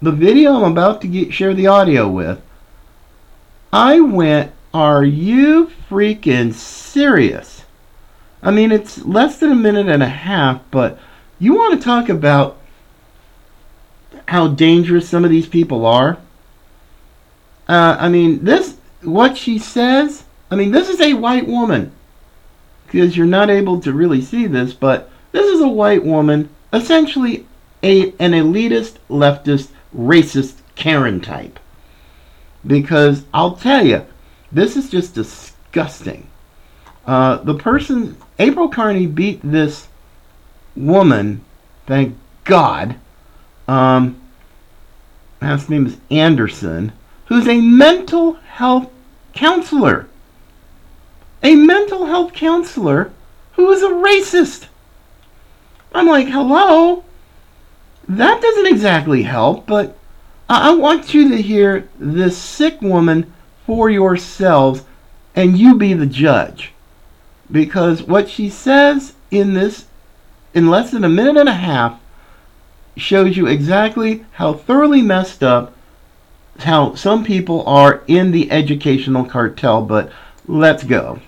the 0.00 0.12
video 0.12 0.54
I'm 0.54 0.72
about 0.72 1.00
to 1.00 1.08
get, 1.08 1.34
share 1.34 1.54
the 1.54 1.66
audio 1.66 2.08
with, 2.08 2.40
I 3.72 4.00
went, 4.00 4.52
Are 4.72 5.04
you 5.04 5.70
freaking 5.90 6.52
serious? 6.52 7.64
I 8.42 8.52
mean, 8.52 8.70
it's 8.70 9.04
less 9.04 9.38
than 9.38 9.50
a 9.50 9.56
minute 9.56 9.88
and 9.88 10.02
a 10.02 10.08
half, 10.08 10.60
but 10.70 10.98
you 11.40 11.54
want 11.54 11.78
to 11.78 11.84
talk 11.84 12.08
about 12.08 12.57
how 14.28 14.46
dangerous 14.46 15.08
some 15.08 15.24
of 15.24 15.30
these 15.30 15.48
people 15.48 15.86
are? 15.86 16.18
Uh, 17.66 17.96
I 17.98 18.10
mean, 18.10 18.44
this, 18.44 18.76
what 19.00 19.38
she 19.38 19.58
says, 19.58 20.24
I 20.50 20.54
mean, 20.54 20.70
this 20.70 20.90
is 20.90 21.00
a 21.00 21.14
white 21.14 21.46
woman. 21.46 21.92
Because 22.84 23.16
you're 23.16 23.24
not 23.24 23.48
able 23.48 23.80
to 23.80 23.90
really 23.90 24.20
see 24.20 24.46
this, 24.46 24.74
but 24.74 25.10
this 25.32 25.46
is 25.46 25.62
a 25.62 25.68
white 25.68 26.04
woman, 26.04 26.50
essentially 26.74 27.46
a, 27.82 28.10
an 28.18 28.32
elitist, 28.32 28.96
leftist, 29.08 29.70
racist 29.96 30.56
Karen 30.74 31.22
type. 31.22 31.58
Because 32.66 33.24
I'll 33.32 33.56
tell 33.56 33.86
you, 33.86 34.04
this 34.52 34.76
is 34.76 34.90
just 34.90 35.14
disgusting. 35.14 36.28
Uh, 37.06 37.38
the 37.38 37.54
person, 37.54 38.18
April 38.38 38.68
Carney 38.68 39.06
beat 39.06 39.40
this 39.42 39.88
woman, 40.76 41.42
thank 41.86 42.14
God. 42.44 42.96
Um, 43.68 44.18
last 45.42 45.68
name 45.68 45.86
is 45.86 45.98
Anderson, 46.10 46.92
who's 47.26 47.46
a 47.46 47.60
mental 47.60 48.32
health 48.32 48.90
counselor. 49.34 50.08
A 51.42 51.54
mental 51.54 52.06
health 52.06 52.32
counselor 52.32 53.12
who 53.52 53.70
is 53.70 53.82
a 53.82 53.88
racist. 53.88 54.66
I'm 55.92 56.06
like, 56.06 56.28
hello? 56.28 57.04
That 58.08 58.40
doesn't 58.40 58.66
exactly 58.66 59.22
help, 59.22 59.66
but 59.66 59.96
I 60.48 60.70
I 60.70 60.74
want 60.74 61.12
you 61.12 61.28
to 61.28 61.42
hear 61.42 61.88
this 61.98 62.36
sick 62.36 62.80
woman 62.80 63.32
for 63.66 63.90
yourselves 63.90 64.82
and 65.36 65.58
you 65.58 65.76
be 65.76 65.92
the 65.92 66.06
judge. 66.06 66.72
Because 67.50 68.02
what 68.02 68.30
she 68.30 68.48
says 68.48 69.12
in 69.30 69.52
this, 69.52 69.84
in 70.54 70.70
less 70.70 70.90
than 70.90 71.04
a 71.04 71.08
minute 71.08 71.36
and 71.36 71.48
a 71.48 71.54
half, 71.54 72.00
shows 72.98 73.36
you 73.36 73.46
exactly 73.46 74.24
how 74.32 74.52
thoroughly 74.52 75.02
messed 75.02 75.42
up 75.42 75.74
how 76.58 76.94
some 76.94 77.24
people 77.24 77.62
are 77.66 78.02
in 78.08 78.32
the 78.32 78.50
educational 78.50 79.24
cartel. 79.24 79.82
But 79.82 80.12
let's 80.46 80.82
go. 80.82 81.20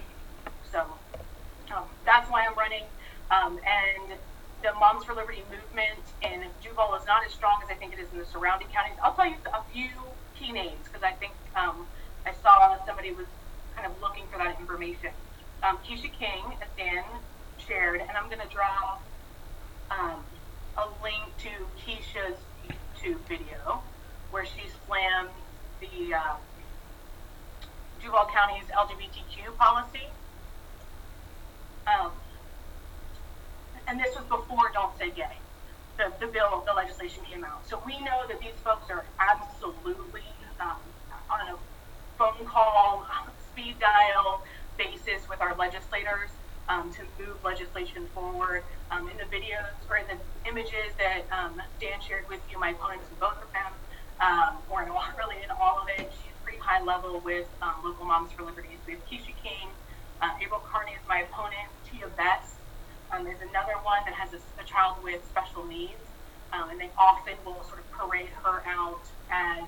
So 0.73 0.85
um, 1.75 1.85
that's 2.05 2.31
why 2.31 2.47
I'm 2.47 2.57
running. 2.57 2.85
Um, 3.31 3.59
and 3.65 4.19
the 4.63 4.73
Moms 4.75 5.05
for 5.05 5.15
Liberty 5.15 5.43
movement 5.51 6.01
in 6.23 6.45
Duval 6.63 6.95
is 6.97 7.07
not 7.07 7.25
as 7.25 7.33
strong 7.33 7.61
as 7.63 7.71
I 7.71 7.75
think 7.75 7.93
it 7.93 8.01
is 8.01 8.09
in 8.13 8.19
the 8.19 8.27
surrounding 8.27 8.69
counties. 8.69 8.97
I'll 9.03 9.15
tell 9.15 9.27
you 9.27 9.37
a 9.55 9.63
few 9.73 9.89
key 10.37 10.53
names 10.53 10.81
because 10.85 11.03
I 11.03 11.13
think 11.13 11.33
um, 11.55 11.87
I 12.27 12.33
saw 12.43 12.77
somebody 12.85 13.13
was 13.13 13.27
kind 13.77 13.87
of 13.87 14.01
looking 14.01 14.25
for 14.33 14.39
that 14.39 14.59
information. 14.59 15.11
Um, 15.63 15.79
Keisha 15.79 16.11
King, 16.19 16.43
as 16.61 16.69
Dan 16.77 17.05
shared, 17.59 18.01
and 18.01 18.11
I'm 18.11 18.27
going 18.29 18.41
to 18.41 18.53
draw 18.53 18.99
um, 19.91 20.25
a 20.81 20.89
link 21.03 21.25
to 21.37 21.51
Keisha's 21.85 22.39
YouTube 22.67 23.19
video 23.29 23.83
where 24.31 24.47
she 24.47 24.63
slammed 24.87 25.29
the 25.81 26.15
uh, 26.15 26.37
Duval 28.03 28.27
County's 28.33 28.65
LGBTQ 28.71 29.57
policy. 29.59 30.09
Um, 31.87 32.13
and 33.89 34.01
this 34.01 34.15
was 34.17 34.25
before 34.25 34.71
Don't 34.73 34.97
Say 34.99 35.11
Gay. 35.11 35.37
The, 35.99 36.13
the 36.19 36.33
bill, 36.33 36.65
the 36.67 36.73
legislation 36.73 37.25
came 37.31 37.45
out. 37.45 37.69
So 37.69 37.83
we 37.85 37.99
know 38.01 38.27
that 38.29 38.41
these 38.41 38.57
folks 38.65 38.89
are 38.89 39.05
absolutely 39.19 40.23
um, 40.61 40.79
on 41.31 41.41
a 41.49 41.57
phone 42.17 42.47
call, 42.47 43.07
speed 43.53 43.77
dial 43.81 44.43
basis 44.79 45.29
with 45.29 45.43
our 45.43 45.55
legislators 45.57 46.31
um, 46.71 46.95
to 46.95 47.03
move 47.19 47.43
legislation 47.43 48.07
forward. 48.15 48.63
Um, 48.95 49.11
in 49.11 49.19
the 49.19 49.27
videos 49.27 49.75
or 49.91 49.99
in 49.99 50.07
the 50.07 50.19
images 50.49 50.95
that 51.03 51.27
um, 51.35 51.59
Dan 51.83 51.99
shared 51.99 52.31
with 52.31 52.41
you, 52.49 52.59
my 52.59 52.71
opponents 52.71 53.11
in 53.11 53.19
both 53.19 53.39
of 53.43 53.51
them, 53.51 53.75
um, 54.23 54.63
really 55.19 55.43
in 55.43 55.51
all 55.51 55.83
of 55.83 55.87
it, 55.99 56.15
she's 56.15 56.39
pretty 56.47 56.63
high 56.63 56.83
level 56.83 57.21
with 57.21 57.51
um, 57.61 57.83
local 57.83 58.07
Moms 58.07 58.31
for 58.33 58.47
Liberties. 58.47 58.79
We 58.87 58.95
have 58.95 59.03
Keisha 59.11 59.35
King, 59.43 59.75
uh, 60.23 60.31
April 60.41 60.63
Carney 60.71 60.95
is 60.95 61.03
my 61.11 61.27
opponent, 61.27 61.67
Tia 61.91 62.07
Betts. 62.15 62.55
Um, 63.11 63.27
there's 63.27 63.43
another 63.43 63.75
one 63.83 64.07
that 64.07 64.15
has 64.15 64.31
a, 64.33 64.41
a 64.63 64.65
child 64.65 65.03
with 65.03 65.27
special 65.27 65.67
needs, 65.67 66.07
and 66.55 66.79
they 66.79 66.91
often 66.99 67.35
will 67.45 67.63
sort 67.67 67.83
of 67.83 67.91
parade 67.91 68.31
her 68.43 68.63
out 68.67 69.03
as, 69.31 69.67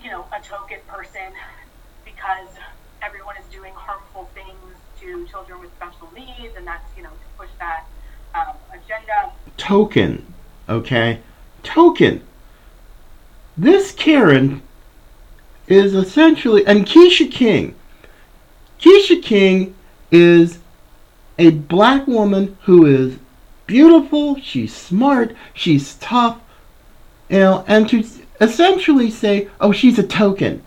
you 0.00 0.10
know, 0.10 0.24
a 0.32 0.40
token 0.40 0.78
person 0.88 1.32
because 2.04 2.48
everyone 3.02 3.36
is 3.40 3.46
doing 3.52 3.72
harmful 3.74 4.30
things 4.34 4.85
to 5.06 5.26
children 5.26 5.60
with 5.60 5.70
special 5.76 6.10
needs, 6.14 6.54
and 6.56 6.66
that's, 6.66 6.84
you 6.96 7.02
know, 7.02 7.10
to 7.10 7.38
push 7.38 7.48
that 7.58 7.84
um, 8.34 8.56
agenda. 8.70 9.32
Token, 9.56 10.34
okay? 10.68 11.20
Token. 11.62 12.22
This 13.56 13.92
Karen 13.92 14.62
is 15.66 15.94
essentially, 15.94 16.66
and 16.66 16.84
Keisha 16.86 17.30
King. 17.30 17.74
Keisha 18.80 19.22
King 19.22 19.74
is 20.10 20.58
a 21.38 21.50
black 21.50 22.06
woman 22.06 22.56
who 22.62 22.84
is 22.86 23.18
beautiful, 23.66 24.38
she's 24.40 24.74
smart, 24.74 25.34
she's 25.54 25.94
tough, 25.96 26.40
you 27.28 27.38
know, 27.38 27.64
and 27.66 27.88
to 27.88 28.04
essentially 28.40 29.10
say, 29.10 29.48
oh, 29.60 29.72
she's 29.72 29.98
a 29.98 30.06
token. 30.06 30.62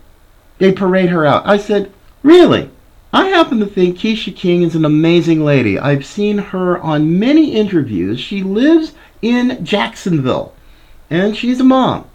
They 0.58 0.72
parade 0.72 1.08
her 1.10 1.24
out. 1.24 1.46
I 1.46 1.56
said, 1.56 1.92
really? 2.22 2.70
I 3.12 3.28
happen 3.28 3.58
to 3.58 3.66
think 3.66 3.98
Keisha 3.98 4.34
King 4.34 4.62
is 4.62 4.76
an 4.76 4.84
amazing 4.84 5.44
lady. 5.44 5.78
I've 5.78 6.06
seen 6.06 6.38
her 6.38 6.78
on 6.78 7.18
many 7.18 7.54
interviews. 7.54 8.20
She 8.20 8.42
lives 8.42 8.92
in 9.20 9.64
Jacksonville, 9.64 10.54
and 11.08 11.36
she's 11.36 11.58
a 11.58 11.64
mom. 11.64 12.08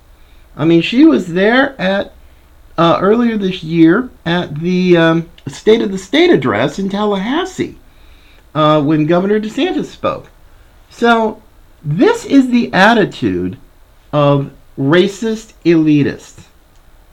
I 0.56 0.64
mean, 0.64 0.82
she 0.82 1.06
was 1.06 1.34
there 1.34 1.80
at 1.80 2.14
uh, 2.78 3.00
earlier 3.02 3.38
this 3.38 3.64
year 3.64 4.10
at 4.26 4.56
the 4.60 4.96
um, 4.96 5.30
State 5.48 5.82
of 5.82 5.92
the 5.92 5.98
State 5.98 6.30
address 6.30 6.80
in 6.80 6.90
Tallahassee 6.90 7.78
uh, 8.54 8.82
when 8.82 9.06
Governor 9.06 9.40
DeSantis 9.40 9.86
spoke. 9.86 10.30
So, 10.90 11.42
this 11.84 12.26
is 12.26 12.50
the 12.50 12.74
attitude 12.74 13.58
of 14.14 14.52
racist 14.78 15.54
elitists. 15.66 16.46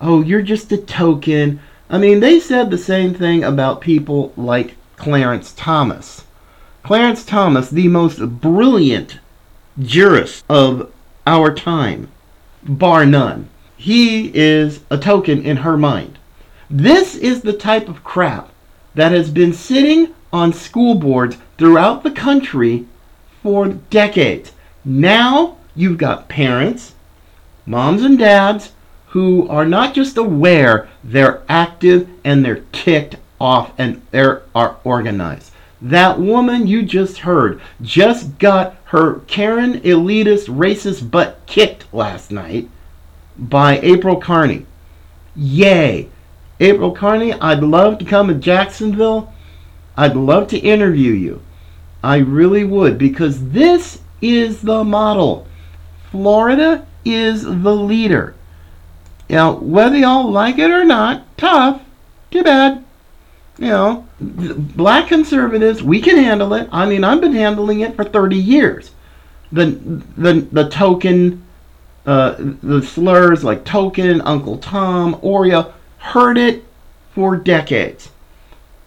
Oh, 0.00 0.22
you're 0.22 0.42
just 0.42 0.72
a 0.72 0.78
token. 0.78 1.60
I 1.92 1.98
mean, 1.98 2.20
they 2.20 2.40
said 2.40 2.70
the 2.70 2.78
same 2.78 3.12
thing 3.12 3.44
about 3.44 3.82
people 3.82 4.32
like 4.34 4.76
Clarence 4.96 5.52
Thomas. 5.52 6.24
Clarence 6.82 7.22
Thomas, 7.22 7.68
the 7.68 7.86
most 7.86 8.18
brilliant 8.40 9.18
jurist 9.78 10.42
of 10.48 10.90
our 11.26 11.54
time, 11.54 12.10
bar 12.62 13.04
none. 13.04 13.50
He 13.76 14.34
is 14.34 14.80
a 14.88 14.96
token 14.96 15.42
in 15.42 15.58
her 15.58 15.76
mind. 15.76 16.18
This 16.70 17.14
is 17.14 17.42
the 17.42 17.52
type 17.52 17.90
of 17.90 18.02
crap 18.02 18.48
that 18.94 19.12
has 19.12 19.28
been 19.30 19.52
sitting 19.52 20.14
on 20.32 20.54
school 20.54 20.94
boards 20.94 21.36
throughout 21.58 22.04
the 22.04 22.10
country 22.10 22.86
for 23.42 23.68
decades. 23.68 24.52
Now 24.82 25.58
you've 25.74 25.98
got 25.98 26.30
parents, 26.30 26.94
moms 27.66 28.02
and 28.02 28.18
dads, 28.18 28.72
who 29.12 29.46
are 29.48 29.66
not 29.66 29.92
just 29.92 30.16
aware, 30.16 30.88
they're 31.04 31.42
active 31.46 32.08
and 32.24 32.42
they're 32.42 32.64
ticked 32.72 33.16
off 33.38 33.70
and 33.76 34.00
they 34.10 34.20
are 34.54 34.76
organized. 34.84 35.52
That 35.82 36.18
woman 36.18 36.66
you 36.66 36.82
just 36.82 37.18
heard 37.18 37.60
just 37.82 38.38
got 38.38 38.74
her 38.84 39.20
Karen 39.26 39.80
elitist 39.80 40.48
racist 40.48 41.10
butt 41.10 41.40
kicked 41.44 41.92
last 41.92 42.30
night 42.30 42.70
by 43.36 43.80
April 43.80 44.16
Carney. 44.16 44.64
Yay! 45.36 46.08
April 46.58 46.92
Carney, 46.92 47.34
I'd 47.34 47.62
love 47.62 47.98
to 47.98 48.06
come 48.06 48.28
to 48.28 48.34
Jacksonville. 48.34 49.30
I'd 49.94 50.16
love 50.16 50.48
to 50.48 50.58
interview 50.58 51.12
you. 51.12 51.42
I 52.02 52.16
really 52.16 52.64
would 52.64 52.96
because 52.96 53.50
this 53.50 54.00
is 54.22 54.62
the 54.62 54.84
model. 54.84 55.46
Florida 56.10 56.86
is 57.04 57.42
the 57.42 57.76
leader. 57.76 58.34
You 59.32 59.38
know, 59.38 59.54
whether 59.54 59.96
y'all 59.96 60.30
like 60.30 60.58
it 60.58 60.70
or 60.70 60.84
not, 60.84 61.24
tough, 61.38 61.80
too 62.30 62.42
bad. 62.42 62.84
You 63.56 63.68
know, 63.68 64.06
black 64.20 65.08
conservatives, 65.08 65.82
we 65.82 66.02
can 66.02 66.18
handle 66.18 66.52
it. 66.52 66.68
I 66.70 66.84
mean, 66.84 67.02
I've 67.02 67.22
been 67.22 67.32
handling 67.32 67.80
it 67.80 67.96
for 67.96 68.04
30 68.04 68.36
years. 68.36 68.90
The 69.50 69.64
the 70.18 70.46
the 70.52 70.68
token, 70.68 71.42
uh, 72.04 72.34
the 72.38 72.82
slurs 72.82 73.42
like 73.42 73.64
token, 73.64 74.20
Uncle 74.20 74.58
Tom, 74.58 75.14
Oreo, 75.22 75.72
heard 75.96 76.36
it 76.36 76.66
for 77.14 77.34
decades. 77.34 78.10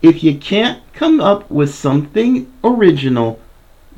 If 0.03 0.23
you 0.23 0.38
can't 0.38 0.79
come 0.93 1.19
up 1.21 1.49
with 1.49 1.73
something 1.73 2.53
original, 2.63 3.39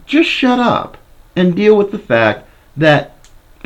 just 0.06 0.30
shut 0.30 0.60
up 0.60 0.96
and 1.36 1.58
deal 1.58 1.76
with 1.76 1.92
the 1.92 2.00
fact 2.00 2.48
that 2.78 3.17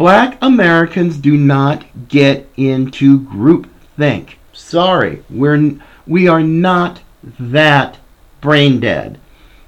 black 0.01 0.35
Americans 0.41 1.15
do 1.17 1.37
not 1.37 1.85
get 2.07 2.49
into 2.57 3.19
groupthink. 3.19 4.29
Sorry, 4.51 5.21
we're 5.29 5.75
we 6.07 6.27
are 6.27 6.41
not 6.41 7.01
that 7.39 7.99
brain 8.41 8.79
dead. 8.79 9.19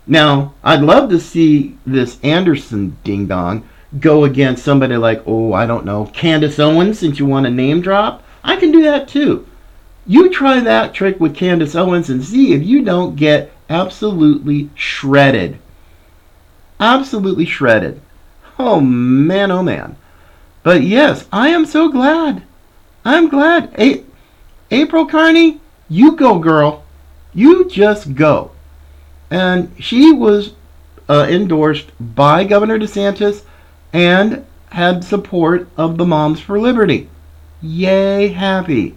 Now, 0.07 0.55
I'd 0.63 0.81
love 0.81 1.11
to 1.11 1.19
see 1.19 1.77
this 1.85 2.19
Andersen 2.23 2.97
ding 3.03 3.27
dong 3.27 3.69
go 3.99 4.23
against 4.23 4.65
somebody 4.65 4.97
like, 4.97 5.21
oh, 5.27 5.53
I 5.53 5.67
don't 5.67 5.85
know, 5.85 6.07
Candace 6.07 6.57
Owens, 6.57 6.97
since 6.97 7.19
you 7.19 7.27
want 7.27 7.45
a 7.45 7.51
name 7.51 7.79
drop. 7.79 8.23
I 8.43 8.55
can 8.55 8.71
do 8.71 8.81
that 8.81 9.07
too. 9.07 9.45
You 10.07 10.31
try 10.31 10.61
that 10.61 10.95
trick 10.95 11.19
with 11.19 11.35
Candace 11.35 11.75
Owens 11.75 12.09
and 12.09 12.25
see 12.25 12.53
if 12.53 12.63
you 12.63 12.83
don't 12.83 13.15
get 13.15 13.51
absolutely 13.69 14.71
shredded. 14.73 15.59
Absolutely 16.79 17.45
shredded. 17.45 18.01
Oh 18.57 18.79
man, 18.81 19.51
oh 19.51 19.61
man. 19.61 19.95
But 20.63 20.83
yes, 20.83 21.27
I 21.31 21.49
am 21.49 21.65
so 21.65 21.89
glad. 21.89 22.43
I'm 23.05 23.27
glad. 23.27 23.73
A- 23.77 24.03
April 24.71 25.05
Carney, 25.05 25.59
you 25.89 26.15
go, 26.15 26.39
girl. 26.39 26.83
You 27.33 27.69
just 27.69 28.15
go. 28.15 28.51
And 29.29 29.71
she 29.79 30.11
was 30.11 30.53
uh, 31.09 31.27
endorsed 31.29 31.91
by 31.99 32.43
Governor 32.43 32.79
DeSantis 32.79 33.43
and 33.91 34.45
had 34.71 35.03
support 35.03 35.67
of 35.77 35.97
the 35.97 36.05
Moms 36.05 36.39
for 36.39 36.59
Liberty. 36.59 37.09
Yay, 37.61 38.29
happy. 38.29 38.95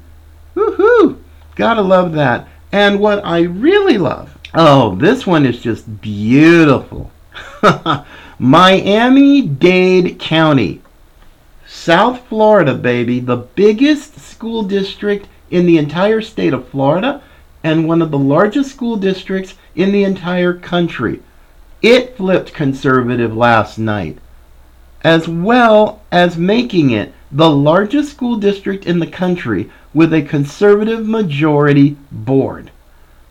Woohoo! 0.54 1.18
Gotta 1.54 1.82
love 1.82 2.12
that. 2.12 2.48
And 2.72 3.00
what 3.00 3.24
I 3.24 3.40
really 3.40 3.98
love, 3.98 4.36
oh, 4.54 4.96
this 4.96 5.26
one 5.26 5.46
is 5.46 5.60
just 5.60 6.00
beautiful. 6.00 7.10
Miami 8.38 9.42
Dade 9.42 10.18
County, 10.18 10.82
South 11.86 12.26
Florida, 12.26 12.74
baby, 12.74 13.20
the 13.20 13.36
biggest 13.36 14.18
school 14.18 14.64
district 14.64 15.28
in 15.52 15.66
the 15.66 15.78
entire 15.78 16.20
state 16.20 16.52
of 16.52 16.68
Florida 16.68 17.22
and 17.62 17.86
one 17.86 18.02
of 18.02 18.10
the 18.10 18.18
largest 18.18 18.72
school 18.72 18.96
districts 18.96 19.54
in 19.76 19.92
the 19.92 20.02
entire 20.02 20.52
country. 20.52 21.22
It 21.82 22.16
flipped 22.16 22.52
conservative 22.52 23.36
last 23.36 23.78
night, 23.78 24.18
as 25.04 25.28
well 25.28 26.02
as 26.10 26.36
making 26.36 26.90
it 26.90 27.14
the 27.30 27.50
largest 27.50 28.10
school 28.10 28.34
district 28.34 28.84
in 28.84 28.98
the 28.98 29.06
country 29.06 29.70
with 29.94 30.12
a 30.12 30.22
conservative 30.22 31.06
majority 31.06 31.96
board. 32.10 32.72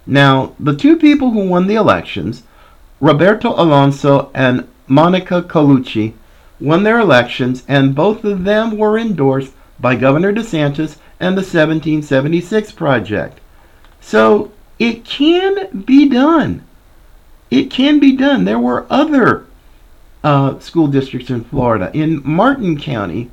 Now, 0.07 0.55
the 0.61 0.77
two 0.77 0.95
people 0.95 1.31
who 1.31 1.49
won 1.49 1.67
the 1.67 1.75
elections, 1.75 2.43
Roberto 3.01 3.49
Alonso 3.61 4.31
and 4.33 4.65
Monica 4.87 5.41
Colucci, 5.41 6.13
won 6.59 6.83
their 6.83 6.99
elections, 6.99 7.63
and 7.67 7.95
both 7.95 8.23
of 8.23 8.43
them 8.43 8.77
were 8.77 8.97
endorsed 8.97 9.53
by 9.79 9.95
Governor 9.95 10.33
DeSantis 10.33 10.97
and 11.19 11.35
the 11.35 11.41
1776 11.41 12.71
Project. 12.71 13.39
So 13.99 14.51
it 14.79 15.05
can 15.05 15.81
be 15.81 16.07
done. 16.09 16.63
It 17.49 17.71
can 17.71 17.99
be 17.99 18.15
done. 18.15 18.45
There 18.45 18.59
were 18.59 18.85
other 18.89 19.47
uh, 20.23 20.59
school 20.59 20.87
districts 20.87 21.29
in 21.29 21.43
Florida. 21.43 21.91
In 21.93 22.21
Martin 22.23 22.79
County 22.79 23.31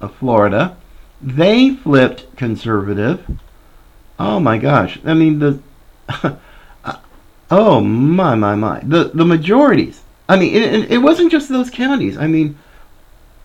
of 0.00 0.14
Florida, 0.16 0.76
they 1.20 1.70
flipped 1.70 2.36
conservative. 2.36 3.24
Oh 4.18 4.40
my 4.40 4.58
gosh. 4.58 4.98
I 5.04 5.14
mean, 5.14 5.38
the. 5.38 5.60
oh 7.50 7.80
my, 7.80 8.34
my, 8.34 8.54
my. 8.54 8.80
The, 8.80 9.10
the 9.14 9.24
majorities. 9.24 10.03
I 10.28 10.36
mean, 10.36 10.54
it, 10.54 10.90
it 10.90 10.98
wasn't 10.98 11.30
just 11.30 11.48
those 11.48 11.70
counties. 11.70 12.16
I 12.16 12.26
mean, 12.26 12.56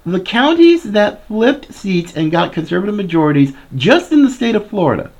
the 0.05 0.19
counties 0.19 0.83
that 0.83 1.27
flipped 1.27 1.73
seats 1.73 2.15
and 2.15 2.31
got 2.31 2.53
conservative 2.53 2.95
majorities 2.95 3.53
just 3.75 4.11
in 4.11 4.23
the 4.23 4.29
state 4.29 4.55
of 4.55 4.69
Florida 4.69 5.11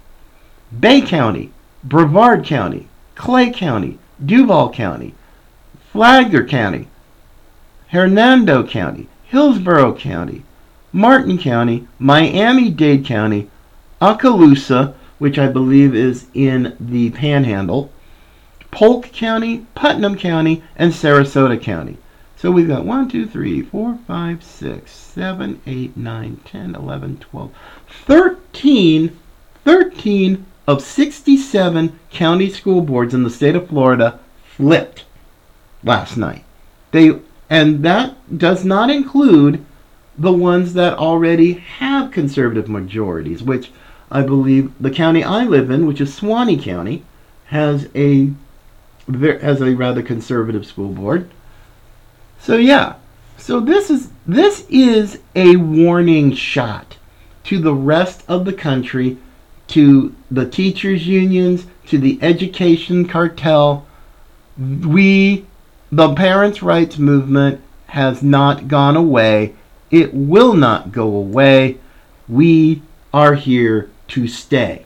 Bay 0.79 1.01
County, 1.01 1.51
Brevard 1.83 2.45
County, 2.45 2.87
Clay 3.15 3.51
County, 3.51 3.97
Duval 4.25 4.71
County, 4.71 5.13
Flagler 5.91 6.45
County, 6.45 6.87
Hernando 7.87 8.65
County, 8.65 9.07
Hillsborough 9.25 9.95
County, 9.95 10.43
Martin 10.93 11.37
County, 11.37 11.87
Miami 11.97 12.69
Dade 12.69 13.05
County, 13.05 13.49
Okaloosa, 14.01 14.93
which 15.17 15.37
I 15.37 15.47
believe 15.47 15.93
is 15.93 16.27
in 16.33 16.75
the 16.79 17.09
Panhandle, 17.11 17.91
Polk 18.71 19.11
County, 19.11 19.65
Putnam 19.75 20.15
County, 20.15 20.63
and 20.75 20.93
Sarasota 20.93 21.61
County. 21.61 21.97
So 22.37 22.51
we've 22.51 22.67
got 22.67 22.85
1, 22.85 23.09
2, 23.09 23.27
3, 23.27 23.61
4, 23.63 23.99
5, 24.07 24.43
6, 24.43 24.91
7, 24.91 25.61
8, 25.65 25.97
9, 25.97 26.37
10, 26.45 26.75
11, 26.75 27.17
12, 27.17 27.51
13, 28.05 29.19
13 29.65 30.45
of 30.67 30.81
67 30.81 31.99
county 32.11 32.49
school 32.49 32.81
boards 32.81 33.13
in 33.13 33.23
the 33.23 33.29
state 33.29 33.55
of 33.55 33.67
Florida 33.67 34.19
flipped 34.55 35.03
last 35.83 36.15
night. 36.15 36.43
They 36.91 37.19
and 37.49 37.83
that 37.83 38.37
does 38.37 38.63
not 38.63 38.89
include 38.89 39.65
the 40.17 40.31
ones 40.31 40.73
that 40.75 40.97
already 40.97 41.53
have 41.53 42.11
conservative 42.11 42.69
majorities, 42.69 43.41
which 43.41 43.71
I 44.11 44.21
believe 44.21 44.71
the 44.79 44.91
county 44.91 45.23
I 45.23 45.43
live 45.43 45.71
in, 45.71 45.87
which 45.87 46.01
is 46.01 46.13
Suwannee 46.13 46.61
County, 46.61 47.03
has 47.45 47.89
a 47.95 48.31
has 49.09 49.61
a 49.61 49.75
rather 49.75 50.01
conservative 50.01 50.65
school 50.65 50.89
board. 50.89 51.29
So 52.39 52.55
yeah, 52.55 52.95
so 53.37 53.59
this 53.59 53.89
is 53.89 54.09
this 54.27 54.65
is 54.69 55.19
a 55.35 55.55
warning 55.55 56.33
shot 56.33 56.97
to 57.45 57.59
the 57.59 57.73
rest 57.73 58.23
of 58.27 58.45
the 58.45 58.53
country, 58.53 59.17
to 59.67 60.13
the 60.29 60.47
teachers 60.47 61.07
unions, 61.07 61.65
to 61.87 61.97
the 61.97 62.19
education 62.21 63.07
cartel. 63.07 63.87
We, 64.57 65.45
the 65.91 66.13
parents' 66.13 66.61
rights 66.61 66.99
movement, 66.99 67.61
has 67.87 68.21
not 68.21 68.67
gone 68.67 68.95
away. 68.95 69.55
It 69.89 70.13
will 70.13 70.53
not 70.53 70.91
go 70.91 71.07
away. 71.07 71.79
We 72.27 72.83
are 73.11 73.33
here 73.33 73.89
to 74.09 74.27
stay. 74.27 74.85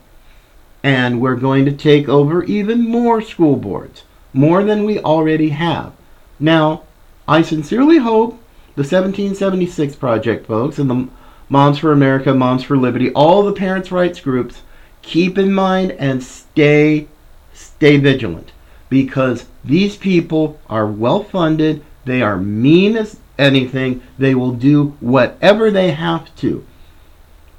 And 0.82 1.20
we're 1.20 1.36
going 1.36 1.66
to 1.66 1.74
take 1.74 2.08
over 2.08 2.44
even 2.44 2.88
more 2.88 3.22
school 3.22 3.58
boards, 3.58 4.04
more 4.34 4.64
than 4.64 4.84
we 4.84 5.00
already 5.00 5.50
have. 5.50 5.94
Now, 6.40 6.84
I 7.28 7.42
sincerely 7.42 8.00
hope 8.00 8.32
the 8.76 8.82
1776 8.82 9.96
Project 9.96 10.48
folks 10.48 10.80
and 10.80 10.90
the 10.90 11.08
Moms 11.50 11.80
for 11.80 11.92
America, 11.92 12.34
Moms 12.34 12.64
for 12.64 12.76
Liberty, 12.76 13.12
all 13.14 13.44
the 13.44 13.54
parents' 13.54 13.92
rights 13.92 14.20
groups 14.20 14.64
keep 15.02 15.38
in 15.38 15.54
mind 15.54 15.92
and 15.94 16.24
stay 16.24 17.08
stay 17.54 17.98
vigilant 17.98 18.52
because 18.90 19.46
these 19.64 19.96
people 19.96 20.60
are 20.70 20.88
well 20.88 21.24
funded, 21.24 21.84
they 22.06 22.22
are 22.22 22.38
mean 22.38 22.98
as 22.98 23.20
anything, 23.38 24.02
they 24.18 24.34
will 24.34 24.52
do 24.52 24.96
whatever 25.00 25.70
they 25.70 25.92
have 25.92 26.34
to 26.36 26.66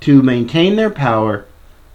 to 0.01 0.22
maintain 0.22 0.77
their 0.77 0.91
power, 0.91 1.47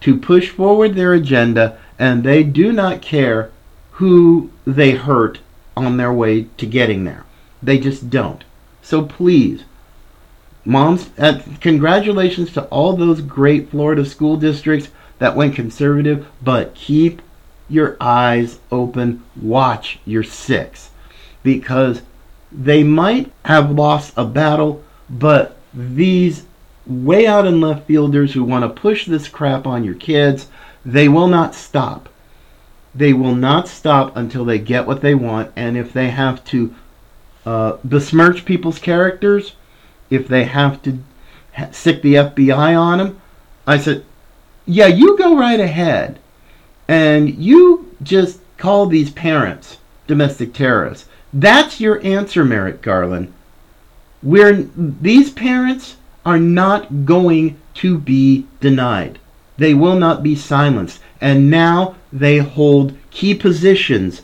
to 0.01 0.17
push 0.17 0.49
forward 0.49 0.95
their 0.95 1.13
agenda, 1.13 1.77
and 1.99 2.23
they 2.23 2.43
do 2.43 2.71
not 2.71 3.01
care 3.01 3.51
who 3.99 4.49
they 4.65 4.91
hurt 4.91 5.39
on 5.75 5.97
their 5.97 6.13
way 6.13 6.43
to 6.55 6.65
getting 6.65 7.03
there. 7.03 7.25
They 7.61 7.77
just 7.77 8.09
don't. 8.09 8.45
So 8.81 9.03
please, 9.03 9.65
moms, 10.63 11.09
uh, 11.17 11.41
congratulations 11.59 12.53
to 12.53 12.63
all 12.67 12.95
those 12.95 13.19
great 13.19 13.69
Florida 13.69 14.05
school 14.05 14.37
districts 14.37 14.87
that 15.17 15.35
went 15.35 15.53
conservative, 15.53 16.25
but 16.41 16.75
keep 16.75 17.21
your 17.67 17.97
eyes 17.99 18.59
open, 18.71 19.21
watch 19.41 19.99
your 20.05 20.23
six, 20.23 20.91
because 21.43 22.01
they 22.53 22.83
might 22.83 23.29
have 23.43 23.69
lost 23.71 24.13
a 24.15 24.23
battle, 24.23 24.81
but 25.09 25.57
these 25.73 26.45
way 26.87 27.27
out 27.27 27.45
in 27.45 27.59
left 27.59 27.85
fielders 27.85 28.31
who 28.31 28.45
want 28.45 28.63
to 28.63 28.81
push 28.81 29.05
this 29.05 29.27
crap 29.27 29.67
on 29.67 29.83
your 29.83 29.95
kids, 29.95 30.47
they 30.85 31.09
will 31.09 31.27
not 31.27 31.53
stop. 31.53 32.08
They 32.93 33.13
will 33.13 33.35
not 33.35 33.67
stop 33.67 34.15
until 34.15 34.45
they 34.45 34.59
get 34.59 34.87
what 34.87 35.01
they 35.01 35.15
want, 35.15 35.51
and 35.55 35.77
if 35.77 35.93
they 35.93 36.09
have 36.09 36.43
to 36.45 36.73
uh, 37.45 37.77
besmirch 37.83 38.45
people's 38.45 38.79
characters, 38.79 39.53
if 40.09 40.27
they 40.27 40.45
have 40.45 40.81
to 40.83 40.99
ha- 41.53 41.69
stick 41.71 42.01
the 42.01 42.15
FBI 42.15 42.79
on 42.79 42.97
them, 42.97 43.21
I 43.67 43.77
said, 43.77 44.05
yeah, 44.65 44.87
you 44.87 45.17
go 45.17 45.37
right 45.37 45.59
ahead, 45.59 46.19
and 46.87 47.29
you 47.35 47.95
just 48.01 48.39
call 48.57 48.87
these 48.87 49.11
parents 49.11 49.77
domestic 50.07 50.53
terrorists. 50.53 51.07
That's 51.31 51.79
your 51.79 52.03
answer, 52.03 52.43
Merrick 52.43 52.81
Garland. 52.81 53.31
We're, 54.23 54.67
these 54.75 55.31
parents 55.31 55.97
are 56.25 56.39
not 56.39 57.05
going 57.05 57.59
to 57.75 57.97
be 57.97 58.45
denied. 58.59 59.19
They 59.57 59.73
will 59.73 59.95
not 59.95 60.23
be 60.23 60.35
silenced. 60.35 60.99
And 61.21 61.49
now 61.49 61.95
they 62.11 62.37
hold 62.37 62.95
key 63.11 63.33
positions. 63.35 64.21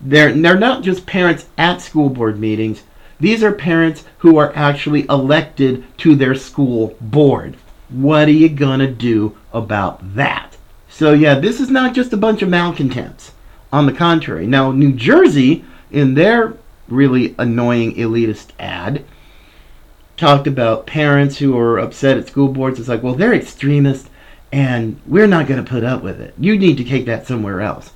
They're, 0.00 0.32
they're 0.32 0.58
not 0.58 0.82
just 0.82 1.06
parents 1.06 1.46
at 1.56 1.80
school 1.80 2.08
board 2.08 2.38
meetings. 2.38 2.82
These 3.18 3.42
are 3.42 3.52
parents 3.52 4.04
who 4.18 4.38
are 4.38 4.52
actually 4.56 5.06
elected 5.08 5.84
to 5.98 6.14
their 6.16 6.34
school 6.34 6.96
board. 7.00 7.56
What 7.88 8.28
are 8.28 8.32
you 8.32 8.48
going 8.48 8.80
to 8.80 8.90
do 8.90 9.36
about 9.52 10.14
that? 10.14 10.56
So, 10.88 11.12
yeah, 11.12 11.38
this 11.38 11.60
is 11.60 11.70
not 11.70 11.94
just 11.94 12.12
a 12.12 12.16
bunch 12.16 12.42
of 12.42 12.48
malcontents. 12.48 13.32
On 13.72 13.86
the 13.86 13.92
contrary. 13.92 14.48
Now, 14.48 14.72
New 14.72 14.92
Jersey, 14.92 15.64
in 15.92 16.14
their 16.14 16.54
really 16.88 17.36
annoying 17.38 17.94
elitist 17.94 18.48
ad, 18.58 19.04
talked 20.16 20.48
about 20.48 20.86
parents 20.86 21.38
who 21.38 21.56
are 21.56 21.78
upset 21.78 22.18
at 22.18 22.26
school 22.26 22.48
boards. 22.48 22.80
It's 22.80 22.88
like, 22.88 23.04
well, 23.04 23.14
they're 23.14 23.32
extremists, 23.32 24.09
and 24.52 25.00
we're 25.06 25.26
not 25.26 25.46
going 25.46 25.62
to 25.62 25.70
put 25.70 25.84
up 25.84 26.02
with 26.02 26.20
it. 26.20 26.34
You 26.38 26.58
need 26.58 26.76
to 26.78 26.84
take 26.84 27.06
that 27.06 27.26
somewhere 27.26 27.60
else. 27.60 27.92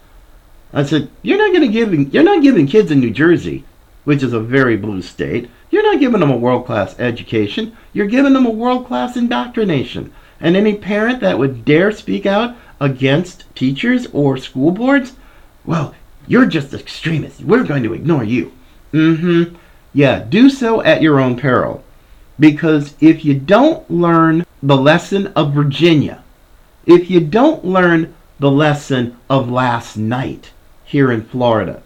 I 0.73 0.85
said, 0.85 1.09
you're 1.23 1.39
not 1.39 1.57
going 1.57 1.67
to 1.67 1.73
give 1.73 2.15
you're 2.15 2.23
not 2.23 2.43
giving 2.43 2.67
kids 2.67 2.91
in 2.91 3.01
New 3.01 3.11
Jersey, 3.11 3.65
which 4.05 4.23
is 4.23 4.33
a 4.33 4.41
very 4.41 4.77
blue 4.77 5.03
state, 5.03 5.49
you're 5.75 5.83
not 5.83 5.99
giving 5.99 6.21
them 6.21 6.31
a 6.31 6.37
world 6.37 6.67
class 6.67 6.95
education. 7.01 7.77
You're 7.93 8.07
giving 8.07 8.33
them 8.33 8.47
a 8.47 8.51
world 8.51 8.87
class 8.87 9.17
indoctrination. 9.17 10.13
And 10.41 10.57
any 10.57 10.77
parent 10.77 11.21
that 11.21 11.39
would 11.39 11.65
dare 11.65 11.91
speak 11.91 12.27
out 12.27 12.55
against 12.81 13.45
teachers 13.55 14.07
or 14.13 14.37
school 14.37 14.71
boards, 14.71 15.15
well, 15.65 15.95
you're 16.27 16.47
just 16.47 16.75
extremists. 16.75 17.41
We're 17.41 17.65
going 17.65 17.83
to 17.83 17.95
ignore 17.95 18.25
you. 18.25 18.53
Mm-hmm. 18.93 19.57
Yeah, 19.93 20.21
do 20.21 20.51
so 20.51 20.83
at 20.83 21.03
your 21.03 21.19
own 21.19 21.37
peril. 21.37 21.83
Because 22.39 22.95
if 23.01 23.25
you 23.25 23.35
don't 23.35 23.89
learn 23.91 24.45
the 24.63 24.77
lesson 24.77 25.29
of 25.29 25.55
Virginia, 25.55 26.23
if 26.87 27.11
you 27.11 27.21
don't 27.21 27.65
learn 27.65 28.15
the 28.39 28.51
lesson 28.51 29.17
of 29.31 29.51
last 29.51 29.97
night 29.97 30.53
here 30.85 31.11
in 31.11 31.25
Florida, 31.25 31.83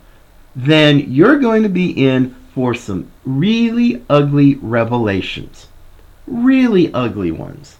then 0.55 0.99
you're 1.12 1.38
going 1.38 1.62
to 1.62 1.68
be 1.68 1.90
in 1.90 2.34
for 2.55 2.74
some 2.74 3.11
really 3.24 4.05
ugly 4.11 4.57
revelations. 4.57 5.68
Really 6.26 6.92
ugly 6.92 7.30
ones. 7.30 7.76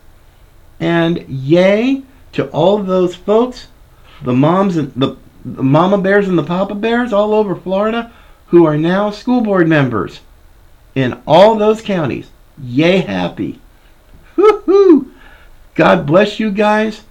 And 0.79 1.29
yay 1.29 2.05
to 2.33 2.49
all 2.51 2.79
those 2.79 3.15
folks, 3.17 3.67
the 4.23 4.33
moms 4.33 4.77
and 4.77 4.93
the, 4.95 5.17
the 5.45 5.63
mama 5.63 5.99
bears 5.99 6.29
and 6.29 6.39
the 6.39 6.45
papa 6.45 6.75
bears 6.75 7.13
all 7.13 7.35
over 7.35 7.57
Florida 7.57 8.13
who 8.47 8.65
are 8.65 8.79
now 8.79 9.11
school 9.11 9.41
board 9.41 9.69
members 9.69 10.21
in 10.95 11.21
all 11.27 11.57
those 11.57 11.83
counties. 11.83 12.31
Yay 12.63 12.99
happy. 12.99 13.61
Woo-hoo. 14.37 15.13
God 15.75 16.07
bless 16.07 16.41
you 16.41 16.51
guys. 16.51 17.03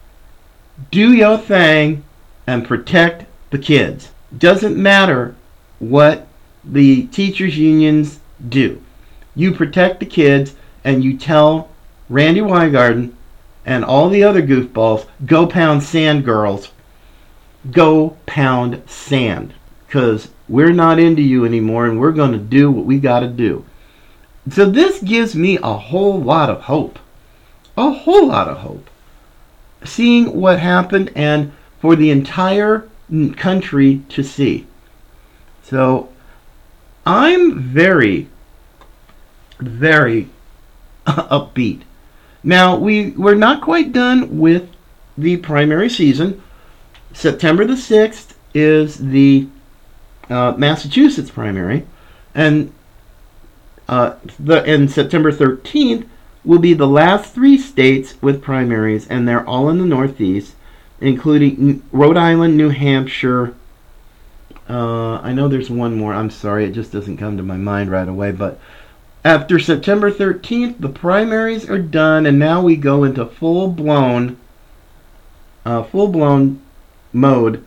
Do 0.92 1.14
your 1.14 1.38
thing 1.38 2.04
and 2.46 2.68
protect 2.68 3.26
the 3.50 3.58
kids. 3.58 4.12
Doesn't 4.38 4.78
matter 4.78 5.36
what 5.80 6.28
the 6.64 7.08
teachers 7.08 7.58
unions 7.58 8.20
do. 8.48 8.82
You 9.36 9.54
protect 9.54 10.00
the 10.00 10.06
kids 10.06 10.56
and 10.84 11.04
you 11.04 11.18
tell 11.18 11.70
Randi 12.10 12.42
Weingarten 12.42 13.16
and 13.66 13.84
all 13.84 14.10
the 14.10 14.24
other 14.24 14.42
goofballs, 14.42 15.06
go 15.26 15.46
pound 15.46 15.84
sand 15.84 16.24
girls. 16.24 16.72
Go 17.72 18.18
pound 18.26 18.82
sand. 18.88 19.54
Because 19.86 20.30
we're 20.48 20.72
not 20.72 21.00
into 21.00 21.22
you 21.22 21.46
anymore 21.46 21.86
and 21.86 22.00
we're 22.00 22.12
going 22.12 22.32
to 22.32 22.38
do 22.38 22.72
what 22.72 22.86
we 22.86 23.00
got 23.00 23.20
to 23.20 23.28
do. 23.28 23.66
So 24.50 24.70
this 24.70 25.02
gives 25.02 25.36
me 25.36 25.58
a 25.58 25.74
whole 25.74 26.22
lot 26.22 26.50
of 26.50 26.62
hope. 26.62 27.00
A 27.76 27.92
whole 27.92 28.28
lot 28.28 28.48
of 28.48 28.58
hope. 28.60 28.90
Seeing 29.88 30.40
what 30.40 30.60
happened 30.60 31.12
and 31.16 31.52
for 31.80 31.96
the 31.96 32.12
entire 32.12 32.88
country 33.38 34.02
to 34.10 34.24
see. 34.24 34.68
So 35.64 36.10
I'm 37.06 37.60
very, 37.60 38.28
very 39.60 40.30
upbeat. 41.08 41.84
Now 42.44 42.78
we 42.78 43.12
we're 43.12 43.36
not 43.36 43.62
quite 43.62 43.92
done 43.92 44.40
with 44.40 44.70
the 45.18 45.38
primary 45.38 45.90
season. 45.90 46.42
September 47.14 47.66
the 47.66 47.78
sixth 47.78 48.38
is 48.54 48.98
the 48.98 49.48
uh, 50.30 50.54
Massachusetts 50.58 51.32
primary, 51.32 51.86
and 52.36 52.74
uh, 53.88 54.16
the 54.40 54.64
and 54.64 54.92
September 54.92 55.32
thirteenth 55.32 56.08
will 56.48 56.60
be 56.60 56.74
the 56.74 56.88
last 56.88 57.34
three 57.34 57.58
states 57.58 58.16
with 58.22 58.42
primaries, 58.42 59.06
and 59.10 59.28
they're 59.28 59.46
all 59.46 59.70
in 59.70 59.80
the 59.80 59.86
Northeast, 59.86 60.56
including 61.02 61.84
Rhode 61.92 62.16
Island, 62.16 62.56
New 62.56 62.70
Hampshire. 62.70 63.54
Uh, 64.70 65.18
I 65.18 65.34
know 65.34 65.50
there's 65.50 65.70
one 65.70 65.98
more. 65.98 66.14
I'm 66.14 66.30
sorry, 66.30 66.64
it 66.64 66.72
just 66.72 66.94
doesn't 66.94 67.18
come 67.18 67.36
to 67.36 67.44
my 67.44 67.58
mind 67.58 67.92
right 67.92 68.08
away. 68.08 68.32
But 68.32 68.62
after 69.26 69.60
September 69.60 70.10
13th, 70.10 70.80
the 70.80 70.88
primaries 70.88 71.70
are 71.70 71.80
done, 71.80 72.26
and 72.26 72.40
now 72.40 72.62
we 72.62 72.78
go 72.78 73.04
into 73.04 73.26
full 73.26 73.68
blown, 73.68 74.38
uh, 75.66 75.84
full 75.84 76.08
blown 76.08 76.62
mode, 77.12 77.62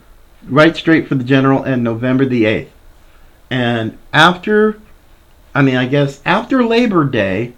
right 0.49 0.75
straight 0.75 1.07
for 1.07 1.17
the 1.17 1.25
general, 1.25 1.63
and 1.63 1.85
November 1.85 2.25
the 2.25 2.45
8th. 2.45 2.69
And 3.51 3.99
after, 4.15 4.81
I 5.55 5.61
mean, 5.61 5.77
I 5.77 5.85
guess 5.85 6.23
after 6.25 6.65
Labor 6.65 7.05
Day, 7.05 7.53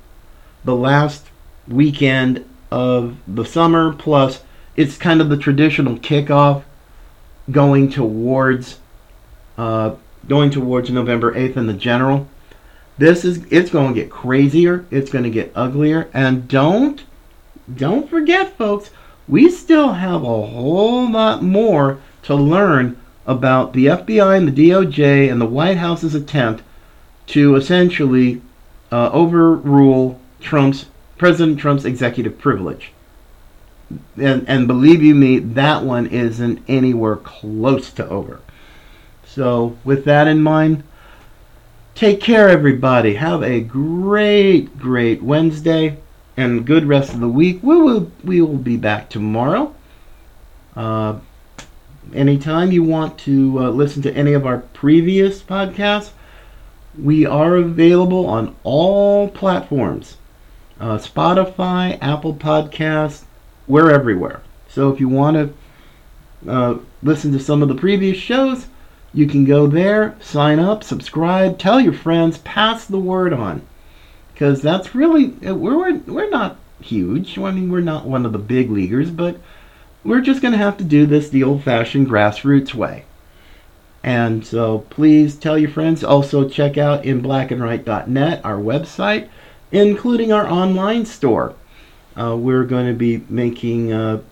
the 0.64 0.74
last 0.74 1.26
weekend 1.68 2.44
of 2.70 3.16
the 3.28 3.44
summer 3.44 3.92
plus 3.92 4.42
it's 4.76 4.96
kind 4.96 5.20
of 5.20 5.28
the 5.28 5.36
traditional 5.36 5.96
kickoff 5.96 6.62
going 7.50 7.90
towards 7.90 8.78
uh, 9.58 9.94
going 10.28 10.50
towards 10.50 10.90
November 10.90 11.34
8th 11.34 11.56
in 11.56 11.66
the 11.66 11.74
general. 11.74 12.28
This 12.96 13.24
is 13.24 13.44
it's 13.50 13.70
going 13.70 13.94
to 13.94 14.00
get 14.00 14.10
crazier, 14.10 14.86
it's 14.90 15.10
going 15.10 15.24
to 15.24 15.30
get 15.30 15.52
uglier 15.54 16.08
and 16.14 16.48
don't 16.48 17.04
don't 17.72 18.08
forget 18.08 18.56
folks, 18.56 18.90
we 19.28 19.50
still 19.50 19.92
have 19.94 20.22
a 20.22 20.46
whole 20.46 21.10
lot 21.10 21.42
more 21.42 22.00
to 22.22 22.34
learn 22.34 22.98
about 23.26 23.72
the 23.72 23.86
FBI 23.86 24.36
and 24.36 24.48
the 24.48 24.70
DOJ 24.70 25.30
and 25.30 25.40
the 25.40 25.46
White 25.46 25.76
House's 25.76 26.14
attempt 26.14 26.62
to 27.28 27.54
essentially 27.54 28.42
uh, 28.90 29.10
overrule 29.10 30.20
Trump's 30.42 30.86
President 31.18 31.58
Trump's 31.58 31.84
executive 31.84 32.38
privilege. 32.38 32.92
And, 34.16 34.48
and 34.48 34.66
believe 34.66 35.02
you 35.02 35.14
me, 35.14 35.38
that 35.38 35.84
one 35.84 36.06
isn't 36.06 36.64
anywhere 36.66 37.16
close 37.16 37.92
to 37.92 38.08
over. 38.08 38.40
So, 39.24 39.76
with 39.84 40.04
that 40.04 40.26
in 40.26 40.42
mind, 40.42 40.82
take 41.94 42.20
care, 42.20 42.48
everybody. 42.48 43.14
Have 43.14 43.42
a 43.42 43.60
great, 43.60 44.78
great 44.78 45.22
Wednesday 45.22 45.98
and 46.36 46.66
good 46.66 46.86
rest 46.86 47.14
of 47.14 47.20
the 47.20 47.28
week. 47.28 47.62
We 47.62 47.80
will 47.80 48.10
we 48.24 48.40
will 48.40 48.56
be 48.56 48.76
back 48.76 49.08
tomorrow. 49.08 49.74
Uh, 50.74 51.20
anytime 52.12 52.72
you 52.72 52.82
want 52.82 53.18
to 53.20 53.58
uh, 53.58 53.70
listen 53.70 54.02
to 54.02 54.14
any 54.14 54.32
of 54.32 54.44
our 54.44 54.58
previous 54.58 55.40
podcasts, 55.40 56.10
we 56.98 57.24
are 57.24 57.56
available 57.56 58.26
on 58.26 58.56
all 58.64 59.28
platforms 59.28 60.16
uh, 60.82 60.98
Spotify, 60.98 61.96
Apple 62.02 62.34
Podcasts, 62.34 63.22
we're 63.68 63.90
everywhere. 63.90 64.42
So 64.68 64.92
if 64.92 64.98
you 64.98 65.08
want 65.08 65.36
to 65.36 66.50
uh, 66.50 66.78
listen 67.04 67.30
to 67.32 67.38
some 67.38 67.62
of 67.62 67.68
the 67.68 67.76
previous 67.76 68.18
shows, 68.18 68.66
you 69.14 69.28
can 69.28 69.44
go 69.44 69.68
there, 69.68 70.16
sign 70.20 70.58
up, 70.58 70.82
subscribe, 70.82 71.56
tell 71.56 71.80
your 71.80 71.92
friends, 71.92 72.38
pass 72.38 72.84
the 72.84 72.98
word 72.98 73.32
on. 73.32 73.62
Because 74.32 74.60
that's 74.60 74.92
really, 74.92 75.34
uh, 75.46 75.54
we're, 75.54 75.98
we're, 75.98 76.30
not 76.30 76.56
huge. 76.80 77.38
I 77.38 77.52
mean, 77.52 77.70
we're 77.70 77.80
not 77.80 78.06
one 78.06 78.26
of 78.26 78.32
the 78.32 78.38
big 78.38 78.68
leaguers, 78.68 79.10
but 79.10 79.38
we're 80.02 80.20
just 80.20 80.42
going 80.42 80.52
to 80.52 80.58
have 80.58 80.78
to 80.78 80.84
do 80.84 81.06
this 81.06 81.28
the 81.28 81.44
old 81.44 81.62
fashioned 81.62 82.08
grassroots 82.08 82.74
way. 82.74 83.04
And 84.02 84.44
so 84.44 84.80
please 84.90 85.36
tell 85.36 85.56
your 85.56 85.70
friends. 85.70 86.02
Also, 86.02 86.48
check 86.48 86.76
out 86.76 87.04
inblackandright.net, 87.04 88.44
our 88.44 88.56
website, 88.56 89.28
including 89.72 90.32
our 90.32 90.46
online 90.46 91.04
store. 91.04 91.54
Uh, 92.16 92.36
we're 92.36 92.64
going 92.64 92.86
to 92.86 92.94
be 92.94 93.24
making 93.28 93.92
uh, 93.92 94.22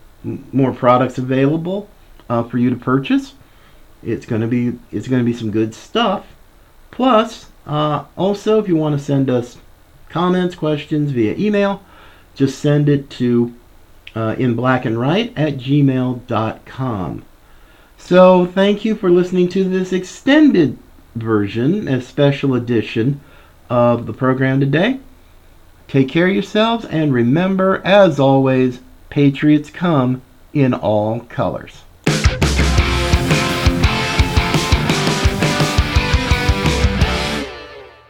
more 0.52 0.72
products 0.72 1.18
available 1.18 1.88
uh, 2.28 2.42
for 2.44 2.58
you 2.58 2.70
to 2.70 2.76
purchase. 2.76 3.34
It's 4.02 4.26
going 4.26 4.42
to 4.42 4.46
be 4.46 4.78
it's 4.92 5.08
going 5.08 5.20
to 5.20 5.24
be 5.24 5.36
some 5.36 5.50
good 5.50 5.74
stuff. 5.74 6.26
Plus, 6.90 7.50
uh, 7.66 8.04
also 8.16 8.58
if 8.58 8.68
you 8.68 8.76
want 8.76 8.98
to 8.98 9.04
send 9.04 9.30
us 9.30 9.58
comments, 10.08 10.54
questions 10.54 11.10
via 11.12 11.34
email, 11.36 11.82
just 12.34 12.58
send 12.58 12.88
it 12.88 13.08
to 13.10 13.54
uh, 14.14 14.34
in 14.38 14.54
black 14.54 14.84
and 14.84 14.98
right 14.98 15.32
at 15.36 15.56
gmail.com. 15.56 17.24
So 17.96 18.46
thank 18.46 18.84
you 18.84 18.94
for 18.94 19.10
listening 19.10 19.48
to 19.50 19.64
this 19.64 19.92
extended 19.92 20.78
version, 21.14 21.86
a 21.86 22.00
special 22.00 22.54
edition 22.54 23.20
of 23.68 24.06
the 24.06 24.12
program 24.12 24.58
today. 24.58 24.98
Take 25.90 26.08
care 26.08 26.28
of 26.28 26.34
yourselves 26.34 26.84
and 26.84 27.12
remember, 27.12 27.82
as 27.84 28.20
always, 28.20 28.78
Patriots 29.08 29.70
come 29.70 30.22
in 30.54 30.72
all 30.72 31.18
colors. 31.18 31.82